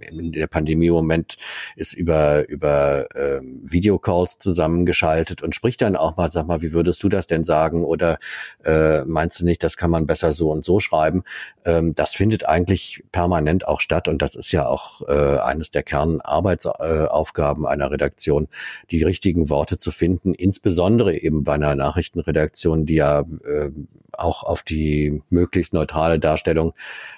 in 0.00 0.32
der 0.32 0.46
Pandemie-Moment 0.46 1.36
ist 1.76 1.94
über, 1.94 2.48
über 2.48 3.06
ähm, 3.14 3.60
Videocalls 3.64 4.38
zusammengeschaltet 4.38 5.42
und 5.42 5.54
spricht 5.54 5.82
dann 5.82 5.96
auch 5.96 6.16
mal, 6.16 6.30
sag 6.30 6.46
mal, 6.46 6.62
wie 6.62 6.72
würdest 6.72 7.02
du 7.02 7.08
das 7.08 7.26
denn 7.26 7.44
sagen? 7.44 7.84
Oder 7.84 8.18
äh, 8.64 9.04
meinst 9.04 9.40
du 9.40 9.44
nicht, 9.44 9.62
das 9.62 9.76
kann 9.76 9.90
man 9.90 10.06
besser 10.06 10.32
so 10.32 10.50
und 10.50 10.64
so 10.64 10.80
schreiben? 10.80 11.24
Ähm, 11.64 11.94
das 11.94 12.14
findet 12.14 12.46
eigentlich 12.46 13.04
permanent 13.12 13.66
auch 13.66 13.80
statt 13.80 14.08
und 14.08 14.22
das 14.22 14.34
ist 14.34 14.52
ja 14.52 14.66
auch 14.66 15.02
äh, 15.08 15.38
eines 15.38 15.70
der 15.70 15.82
Kernarbeitsaufgaben 15.82 17.64
äh, 17.64 17.68
einer 17.68 17.90
Redaktion, 17.90 18.48
die 18.90 19.02
richtigen 19.02 19.48
Worte 19.48 19.78
zu 19.78 19.90
finden, 19.90 20.34
insbesondere 20.34 21.16
eben 21.16 21.44
bei 21.44 21.54
einer 21.54 21.74
Nachrichtenredaktion, 21.74 22.86
die 22.86 22.96
ja 22.96 23.20
äh, 23.20 23.70
auch 24.12 24.44
auf 24.44 24.62
die 24.62 25.22
möglichst 25.28 25.72
neutrale 25.72 26.18
Darstellung 26.18 26.72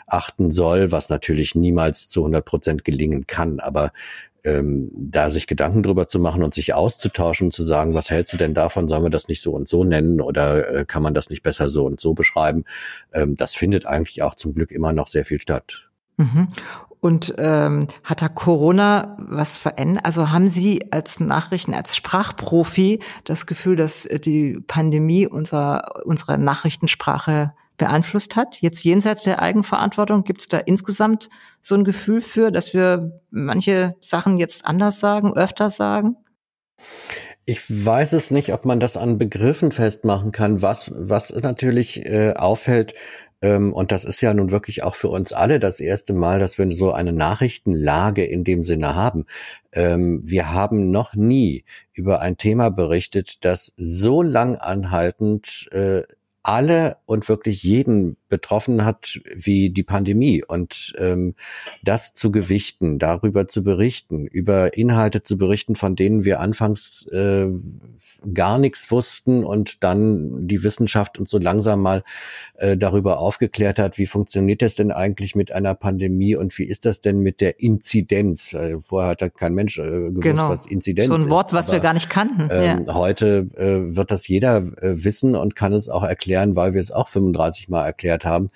achten 0.07 0.53
soll, 0.53 0.91
was 0.91 1.09
natürlich 1.09 1.55
niemals 1.55 2.09
zu 2.09 2.21
100 2.21 2.45
Prozent 2.45 2.68
gelingen 2.77 3.27
kann. 3.27 3.59
Aber 3.61 3.93
ähm, 4.45 4.91
da 4.93 5.31
sich 5.31 5.47
Gedanken 5.47 5.83
drüber 5.83 6.09
zu 6.09 6.19
machen 6.19 6.43
und 6.43 6.55
sich 6.55 6.75
auszutauschen, 6.75 7.51
zu 7.51 7.65
sagen, 7.65 7.95
was 7.95 8.11
hältst 8.11 8.33
du 8.33 8.37
denn 8.37 8.55
davon, 8.55 8.89
sollen 8.89 9.03
wir 9.03 9.11
das 9.11 9.29
nicht 9.29 9.43
so 9.43 9.53
und 9.53 9.69
so 9.69 9.85
nennen 9.85 10.21
oder 10.21 10.71
äh, 10.71 10.85
kann 10.85 11.03
man 11.03 11.15
das 11.15 11.31
nicht 11.31 11.43
besser 11.43 11.69
so 11.69 11.85
und 11.85 12.01
so 12.01 12.15
beschreiben, 12.15 12.65
ähm, 13.13 13.37
das 13.37 13.55
findet 13.55 13.87
eigentlich 13.87 14.23
auch 14.23 14.35
zum 14.35 14.55
Glück 14.55 14.71
immer 14.71 14.93
noch 14.93 15.07
sehr 15.07 15.25
viel 15.25 15.41
statt. 15.41 15.89
Mhm. 16.17 16.49
Und 17.01 17.35
ähm, 17.39 17.87
hat 18.03 18.23
da 18.23 18.29
Corona 18.29 19.17
was 19.21 19.57
verändert? 19.57 20.05
Also 20.05 20.31
haben 20.31 20.49
Sie 20.49 20.91
als 20.91 21.21
Nachrichten, 21.21 21.73
als 21.73 21.97
Sprachprofi 21.97 22.99
das 23.23 23.47
Gefühl, 23.47 23.77
dass 23.77 24.05
äh, 24.05 24.19
die 24.19 24.59
Pandemie 24.67 25.27
unser, 25.27 26.05
unsere 26.07 26.39
Nachrichtensprache 26.39 27.53
beeinflusst 27.79 28.37
hat? 28.37 28.61
Jetzt 28.61 28.85
jenseits 28.85 29.23
der 29.23 29.41
Eigenverantwortung, 29.41 30.25
gibt 30.25 30.43
es 30.43 30.49
da 30.49 30.59
insgesamt 30.59 31.31
so 31.61 31.75
ein 31.75 31.85
Gefühl 31.85 32.21
für, 32.21 32.53
dass 32.53 32.75
wir 32.75 33.21
manche 33.31 33.97
Sachen 34.01 34.37
jetzt 34.37 34.67
anders 34.67 35.01
sagen, 35.01 35.35
öfter 35.35 35.71
sagen? 35.71 36.17
Ich 37.47 37.62
weiß 37.69 38.12
es 38.12 38.31
nicht, 38.31 38.53
ob 38.53 38.67
man 38.67 38.79
das 38.79 38.99
an 38.99 39.17
Begriffen 39.17 39.73
festmachen 39.73 40.33
kann. 40.33 40.61
Was, 40.61 40.93
was 40.95 41.33
natürlich 41.33 42.05
äh, 42.05 42.35
auffällt, 42.35 42.93
ähm, 43.41 43.73
und 43.73 43.93
das 43.93 44.05
ist 44.05 44.21
ja 44.21 44.35
nun 44.35 44.51
wirklich 44.51 44.83
auch 44.83 44.95
für 44.97 45.09
uns 45.09 45.33
alle 45.33 45.59
das 45.61 45.81
erste 45.81 46.12
Mal, 46.12 46.41
dass 46.41 46.59
wir 46.59 46.71
so 46.75 46.93
eine 46.93 47.12
Nachrichtenlage 47.12 48.25
in 48.25 48.43
dem 48.45 48.64
Sinne 48.64 48.97
haben. 48.97 49.27
Ähm, 49.73 50.23
wir 50.25 50.53
haben 50.53 50.91
noch 50.91 51.14
nie 51.14 51.64
über 51.93 52.21
ein 52.21 52.37
Thema 52.37 52.71
berichtet, 52.71 53.45
das 53.45 53.73
so 53.77 54.23
lang 54.23 54.57
anhaltend 54.57 55.69
äh, 55.73 56.03
alle 56.49 56.99
und 57.07 57.29
wirklich 57.29 57.65
jeden 57.65 58.18
betroffen 58.29 58.85
hat 58.85 59.21
wie 59.35 59.71
die 59.71 59.83
Pandemie. 59.83 60.45
Und 60.45 60.95
ähm, 60.99 61.35
das 61.83 62.12
zu 62.12 62.31
gewichten, 62.31 62.99
darüber 62.99 63.47
zu 63.49 63.62
berichten, 63.62 64.27
über 64.27 64.77
Inhalte 64.77 65.23
zu 65.23 65.38
berichten, 65.38 65.77
von 65.77 65.97
denen 65.97 66.25
wir 66.25 66.41
anfangs 66.41 67.07
äh, 67.09 67.47
gar 68.35 68.59
nichts 68.59 68.91
wussten 68.91 69.45
und 69.45 69.85
dann 69.85 70.47
die 70.49 70.62
Wissenschaft 70.64 71.19
uns 71.19 71.31
so 71.31 71.38
langsam 71.38 71.81
mal 71.81 72.03
äh, 72.55 72.77
darüber 72.77 73.21
aufgeklärt 73.21 73.79
hat, 73.79 73.99
wie 73.99 74.07
funktioniert 74.07 74.62
das 74.62 74.75
denn 74.75 74.91
eigentlich 74.91 75.35
mit 75.35 75.53
einer 75.53 75.75
Pandemie 75.75 76.35
und 76.35 76.57
wie 76.59 76.64
ist 76.64 76.85
das 76.85 77.01
denn 77.01 77.21
mit 77.21 77.41
der 77.41 77.61
Inzidenz? 77.61 78.53
Weil 78.53 78.81
vorher 78.81 79.11
hat 79.11 79.23
da 79.23 79.29
kein 79.29 79.55
Mensch 79.55 79.79
äh, 79.79 79.83
gewusst, 79.83 80.23
genau. 80.23 80.49
was 80.51 80.67
Inzidenz 80.67 81.09
ist. 81.09 81.21
So 81.21 81.27
ein 81.27 81.31
Wort, 81.31 81.51
ist. 81.51 81.55
was 81.55 81.69
Aber, 81.69 81.77
wir 81.77 81.81
gar 81.81 81.95
nicht 81.95 82.11
kannten. 82.11 82.49
Ähm, 82.51 82.85
ja. 82.87 82.95
Heute 82.95 83.49
äh, 83.57 83.97
wird 83.97 84.11
das 84.11 84.27
jeder 84.27 84.57
äh, 84.83 85.05
wissen 85.05 85.37
und 85.37 85.55
kann 85.55 85.73
es 85.73 85.88
auch 85.88 86.03
erklären, 86.03 86.57
weil 86.57 86.75
wir 86.75 86.81
es 86.81 86.91
auch 86.91 87.09
35 87.09 87.69
Mal 87.69 87.85
erklärt 87.85 88.18
haben. 88.25 88.51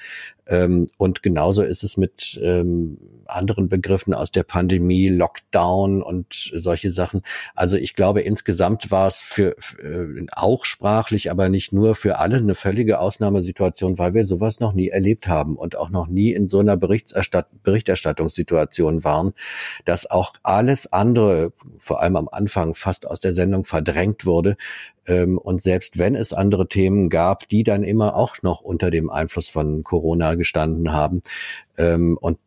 Ähm, 0.46 0.88
und 0.98 1.22
genauso 1.22 1.62
ist 1.62 1.84
es 1.84 1.96
mit 1.96 2.40
ähm, 2.42 2.98
anderen 3.26 3.68
Begriffen 3.68 4.12
aus 4.12 4.30
der 4.30 4.42
Pandemie, 4.42 5.08
Lockdown 5.08 6.02
und 6.02 6.52
solche 6.54 6.90
Sachen. 6.90 7.22
Also 7.54 7.76
ich 7.76 7.94
glaube, 7.94 8.22
insgesamt 8.22 8.90
war 8.90 9.06
es 9.06 9.20
für, 9.20 9.56
äh, 9.82 10.26
auch 10.32 10.64
sprachlich, 10.64 11.30
aber 11.30 11.48
nicht 11.48 11.72
nur 11.72 11.94
für 11.94 12.18
alle 12.18 12.36
eine 12.36 12.54
völlige 12.54 12.98
Ausnahmesituation, 12.98 13.98
weil 13.98 14.14
wir 14.14 14.24
sowas 14.24 14.60
noch 14.60 14.72
nie 14.72 14.88
erlebt 14.88 15.28
haben 15.28 15.56
und 15.56 15.76
auch 15.76 15.90
noch 15.90 16.08
nie 16.08 16.32
in 16.32 16.48
so 16.48 16.58
einer 16.58 16.76
Berichterstatt 16.76 17.46
Berichterstattungssituation 17.62 19.04
waren, 19.04 19.32
dass 19.84 20.10
auch 20.10 20.34
alles 20.42 20.92
andere, 20.92 21.52
vor 21.78 22.02
allem 22.02 22.16
am 22.16 22.28
Anfang, 22.30 22.74
fast 22.74 23.06
aus 23.06 23.20
der 23.20 23.32
Sendung 23.32 23.64
verdrängt 23.64 24.26
wurde, 24.26 24.56
ähm, 25.06 25.38
und 25.38 25.62
selbst 25.62 25.98
wenn 25.98 26.14
es 26.14 26.32
andere 26.32 26.68
Themen 26.68 27.08
gab, 27.10 27.48
die 27.48 27.64
dann 27.64 27.82
immer 27.82 28.14
auch 28.14 28.36
noch 28.42 28.60
unter 28.60 28.90
dem 28.90 29.10
Einfluss 29.10 29.48
von 29.48 29.82
Corona 29.82 30.31
gestanden 30.36 30.92
haben, 30.92 31.22
ähm, 31.78 32.18
und 32.20 32.38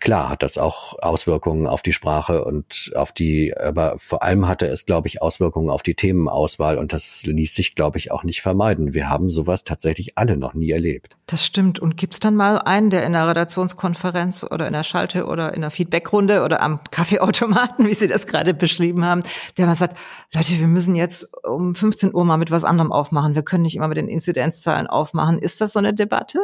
klar 0.00 0.28
hat 0.28 0.42
das 0.42 0.58
auch 0.58 0.94
Auswirkungen 1.00 1.66
auf 1.66 1.80
die 1.80 1.92
Sprache 1.92 2.44
und 2.44 2.92
auf 2.94 3.10
die, 3.12 3.56
aber 3.56 3.96
vor 3.98 4.22
allem 4.22 4.46
hatte 4.46 4.66
es, 4.66 4.84
glaube 4.84 5.08
ich, 5.08 5.22
Auswirkungen 5.22 5.70
auf 5.70 5.82
die 5.82 5.94
Themenauswahl 5.94 6.76
und 6.76 6.92
das 6.92 7.24
ließ 7.24 7.54
sich, 7.54 7.74
glaube 7.74 7.96
ich, 7.96 8.12
auch 8.12 8.24
nicht 8.24 8.42
vermeiden. 8.42 8.92
Wir 8.92 9.08
haben 9.08 9.30
sowas 9.30 9.64
tatsächlich 9.64 10.18
alle 10.18 10.36
noch 10.36 10.52
nie 10.52 10.70
erlebt. 10.70 11.16
Das 11.26 11.46
stimmt. 11.46 11.78
Und 11.78 11.96
gibt's 11.96 12.20
dann 12.20 12.36
mal 12.36 12.58
einen, 12.58 12.90
der 12.90 13.06
in 13.06 13.14
der 13.14 13.26
Redaktionskonferenz 13.26 14.44
oder 14.44 14.66
in 14.66 14.74
der 14.74 14.84
Schalte 14.84 15.24
oder 15.24 15.54
in 15.54 15.62
der 15.62 15.70
Feedbackrunde 15.70 16.42
oder 16.42 16.60
am 16.60 16.80
Kaffeeautomaten, 16.90 17.86
wie 17.86 17.94
Sie 17.94 18.08
das 18.08 18.26
gerade 18.26 18.52
beschrieben 18.52 19.04
haben, 19.04 19.22
der 19.56 19.64
mal 19.64 19.74
sagt, 19.74 19.96
Leute, 20.34 20.58
wir 20.58 20.68
müssen 20.68 20.94
jetzt 20.94 21.34
um 21.42 21.74
15 21.74 22.14
Uhr 22.14 22.24
mal 22.26 22.36
mit 22.36 22.50
was 22.50 22.64
anderem 22.64 22.92
aufmachen. 22.92 23.34
Wir 23.34 23.42
können 23.42 23.62
nicht 23.62 23.76
immer 23.76 23.88
mit 23.88 23.96
den 23.96 24.08
Inzidenzzahlen 24.08 24.88
aufmachen. 24.88 25.38
Ist 25.38 25.62
das 25.62 25.72
so 25.72 25.78
eine 25.78 25.94
Debatte? 25.94 26.38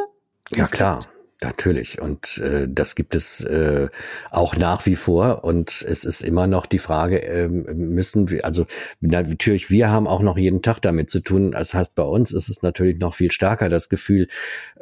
Ja, 0.51 0.65
klar. 0.65 1.01
Natürlich. 1.41 2.01
Und 2.01 2.37
äh, 2.39 2.67
das 2.69 2.95
gibt 2.95 3.15
es 3.15 3.41
äh, 3.45 3.87
auch 4.29 4.57
nach 4.57 4.85
wie 4.85 4.97
vor. 4.97 5.45
Und 5.45 5.85
es 5.87 6.03
ist 6.03 6.21
immer 6.21 6.47
noch 6.47 6.65
die 6.65 6.79
Frage, 6.79 7.23
äh, 7.23 7.47
müssen 7.47 8.29
wir, 8.29 8.43
also 8.43 8.65
natürlich, 8.99 9.69
wir 9.69 9.89
haben 9.89 10.05
auch 10.05 10.21
noch 10.21 10.37
jeden 10.37 10.61
Tag 10.61 10.81
damit 10.81 11.09
zu 11.09 11.21
tun. 11.21 11.51
Das 11.51 11.73
heißt, 11.73 11.95
bei 11.95 12.03
uns 12.03 12.33
ist 12.33 12.49
es 12.49 12.61
natürlich 12.61 12.99
noch 12.99 13.15
viel 13.15 13.31
stärker 13.31 13.69
das 13.69 13.87
Gefühl, 13.87 14.27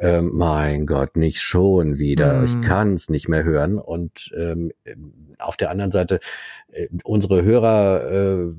äh, 0.00 0.20
mein 0.20 0.86
Gott, 0.86 1.16
nicht 1.16 1.40
schon 1.42 1.98
wieder. 1.98 2.40
Mm. 2.40 2.44
Ich 2.44 2.60
kann 2.62 2.94
es 2.94 3.08
nicht 3.08 3.28
mehr 3.28 3.44
hören. 3.44 3.78
Und 3.78 4.32
ähm, 4.36 4.72
auf 5.38 5.56
der 5.56 5.70
anderen 5.70 5.92
Seite, 5.92 6.18
äh, 6.72 6.88
unsere 7.04 7.44
Hörer 7.44 8.10
äh, 8.10 8.52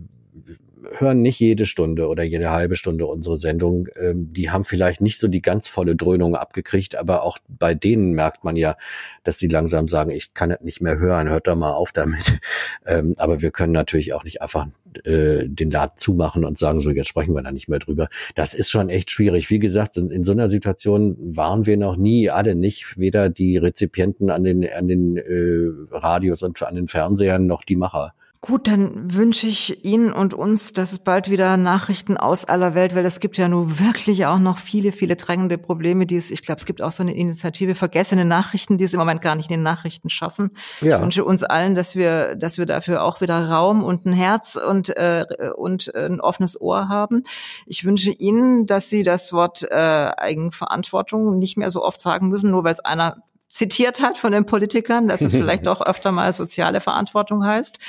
hören 0.97 1.21
nicht 1.21 1.39
jede 1.39 1.65
Stunde 1.65 2.07
oder 2.07 2.23
jede 2.23 2.51
halbe 2.51 2.75
Stunde 2.75 3.05
unsere 3.05 3.37
Sendung. 3.37 3.87
Ähm, 3.99 4.31
die 4.33 4.49
haben 4.49 4.65
vielleicht 4.65 5.01
nicht 5.01 5.19
so 5.19 5.27
die 5.27 5.41
ganz 5.41 5.67
volle 5.67 5.95
Dröhnung 5.95 6.35
abgekriegt, 6.35 6.95
aber 6.95 7.23
auch 7.23 7.37
bei 7.47 7.73
denen 7.73 8.13
merkt 8.13 8.43
man 8.43 8.55
ja, 8.55 8.75
dass 9.23 9.39
sie 9.39 9.47
langsam 9.47 9.87
sagen, 9.87 10.11
ich 10.11 10.33
kann 10.33 10.51
es 10.51 10.61
nicht 10.61 10.81
mehr 10.81 10.99
hören, 10.99 11.29
hört 11.29 11.47
da 11.47 11.55
mal 11.55 11.73
auf 11.73 11.91
damit. 11.91 12.39
Ähm, 12.85 13.13
aber 13.17 13.41
wir 13.41 13.51
können 13.51 13.73
natürlich 13.73 14.13
auch 14.13 14.23
nicht 14.23 14.41
einfach 14.41 14.65
äh, 15.03 15.47
den 15.47 15.69
Laden 15.69 15.97
zumachen 15.97 16.45
und 16.45 16.57
sagen, 16.57 16.81
so 16.81 16.89
jetzt 16.89 17.07
sprechen 17.07 17.35
wir 17.35 17.41
da 17.41 17.51
nicht 17.51 17.67
mehr 17.67 17.79
drüber. 17.79 18.07
Das 18.35 18.53
ist 18.53 18.71
schon 18.71 18.89
echt 18.89 19.11
schwierig. 19.11 19.49
Wie 19.49 19.59
gesagt, 19.59 19.97
in, 19.97 20.09
in 20.09 20.23
so 20.23 20.31
einer 20.31 20.49
Situation 20.49 21.17
waren 21.35 21.65
wir 21.65 21.77
noch 21.77 21.97
nie, 21.97 22.29
alle 22.29 22.55
nicht, 22.55 22.97
weder 22.97 23.29
die 23.29 23.57
Rezipienten 23.57 24.29
an 24.29 24.43
den, 24.43 24.67
an 24.71 24.87
den 24.87 25.17
äh, 25.17 25.95
Radios 25.95 26.41
und 26.41 26.61
an 26.63 26.75
den 26.75 26.87
Fernsehern 26.87 27.45
noch 27.45 27.63
die 27.63 27.75
Macher. 27.75 28.13
Gut, 28.41 28.69
dann 28.69 29.13
wünsche 29.13 29.47
ich 29.47 29.83
Ihnen 29.83 30.13
und 30.13 30.33
uns, 30.33 30.71
dass 30.71 30.93
es 30.93 30.99
bald 30.99 31.29
wieder 31.29 31.57
Nachrichten 31.57 32.15
aus 32.15 32.45
aller 32.45 32.73
Welt, 32.73 32.95
weil 32.95 33.05
es 33.05 33.19
gibt 33.19 33.37
ja 33.37 33.49
nur 33.49 33.79
wirklich 33.79 34.27
auch 34.27 34.39
noch 34.39 34.57
viele, 34.57 34.93
viele 34.93 35.17
drängende 35.17 35.57
Probleme, 35.57 36.05
die 36.05 36.15
es, 36.15 36.31
ich 36.31 36.41
glaube, 36.41 36.57
es 36.57 36.65
gibt 36.65 36.81
auch 36.81 36.93
so 36.93 37.03
eine 37.03 37.13
Initiative 37.13 37.75
vergessene 37.75 38.23
Nachrichten, 38.23 38.77
die 38.77 38.85
es 38.85 38.93
im 38.93 38.99
Moment 38.99 39.19
gar 39.19 39.35
nicht 39.35 39.51
in 39.51 39.57
den 39.57 39.63
Nachrichten 39.63 40.09
schaffen. 40.09 40.51
Ja. 40.79 40.95
Ich 40.95 41.01
wünsche 41.03 41.25
uns 41.25 41.43
allen, 41.43 41.75
dass 41.75 41.97
wir, 41.97 42.37
dass 42.37 42.57
wir 42.57 42.65
dafür 42.65 43.03
auch 43.03 43.19
wieder 43.19 43.49
Raum 43.49 43.83
und 43.83 44.05
ein 44.05 44.13
Herz 44.13 44.55
und, 44.55 44.87
äh, 44.95 45.25
und 45.57 45.93
ein 45.93 46.21
offenes 46.21 46.61
Ohr 46.61 46.87
haben. 46.87 47.23
Ich 47.65 47.83
wünsche 47.83 48.11
Ihnen, 48.11 48.65
dass 48.65 48.89
Sie 48.89 49.03
das 49.03 49.33
Wort 49.33 49.63
äh, 49.63 49.75
Eigenverantwortung 49.75 51.39
nicht 51.39 51.57
mehr 51.57 51.71
so 51.71 51.83
oft 51.83 51.99
sagen 51.99 52.29
müssen, 52.29 52.51
nur 52.51 52.63
weil 52.63 52.71
es 52.71 52.79
einer 52.79 53.17
zitiert 53.49 53.99
hat 53.99 54.17
von 54.17 54.31
den 54.31 54.45
Politikern, 54.45 55.07
dass 55.07 55.21
es 55.21 55.31
vielleicht 55.35 55.65
doch 55.65 55.81
öfter 55.81 56.11
mal 56.11 56.31
soziale 56.31 56.79
Verantwortung 56.81 57.43
heißt 57.43 57.79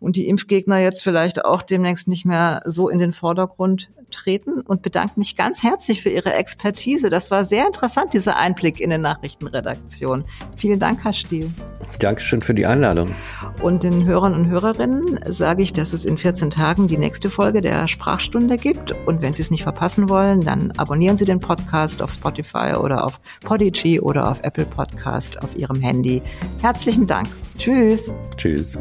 und 0.00 0.16
die 0.16 0.28
Impfgegner 0.28 0.78
jetzt 0.78 1.02
vielleicht 1.02 1.44
auch 1.44 1.62
demnächst 1.62 2.06
nicht 2.06 2.24
mehr 2.24 2.62
so 2.64 2.88
in 2.88 2.98
den 2.98 3.12
Vordergrund 3.12 3.90
treten 4.10 4.60
und 4.60 4.82
bedanke 4.82 5.14
mich 5.16 5.36
ganz 5.36 5.62
herzlich 5.62 6.02
für 6.02 6.10
Ihre 6.10 6.32
Expertise. 6.32 7.10
Das 7.10 7.30
war 7.30 7.44
sehr 7.44 7.66
interessant, 7.66 8.14
dieser 8.14 8.36
Einblick 8.36 8.80
in 8.80 8.90
den 8.90 9.00
Nachrichtenredaktion. 9.02 10.24
Vielen 10.56 10.78
Dank, 10.78 11.04
Herr 11.04 11.12
Stiel. 11.12 11.50
Dankeschön 11.98 12.42
für 12.42 12.54
die 12.54 12.66
Einladung. 12.66 13.14
Und 13.62 13.82
den 13.82 14.04
Hörern 14.04 14.34
und 14.34 14.48
Hörerinnen 14.48 15.20
sage 15.26 15.62
ich, 15.62 15.72
dass 15.72 15.92
es 15.92 16.04
in 16.04 16.18
14 16.18 16.50
Tagen 16.50 16.88
die 16.88 16.98
nächste 16.98 17.30
Folge 17.30 17.60
der 17.60 17.88
Sprachstunde 17.88 18.56
gibt. 18.56 18.92
Und 19.06 19.22
wenn 19.22 19.34
Sie 19.34 19.42
es 19.42 19.50
nicht 19.50 19.62
verpassen 19.62 20.08
wollen, 20.08 20.42
dann 20.42 20.72
abonnieren 20.72 21.16
Sie 21.16 21.24
den 21.24 21.40
Podcast 21.40 22.02
auf 22.02 22.12
Spotify 22.12 22.74
oder 22.74 23.04
auf 23.04 23.20
Podigy 23.40 24.00
oder 24.00 24.30
auf 24.30 24.40
Apple 24.42 24.66
Podcast 24.66 25.42
auf 25.42 25.56
Ihrem 25.56 25.80
Handy. 25.80 26.22
Herzlichen 26.60 27.06
Dank. 27.06 27.28
Tschüss. 27.58 28.12
Tschüss. 28.36 28.76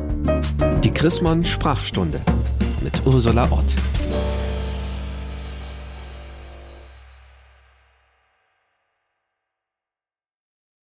Die 0.83 0.91
Chrismon 0.91 1.45
Sprachstunde 1.45 2.21
mit 2.81 3.05
Ursula 3.05 3.49
Ott. 3.51 3.75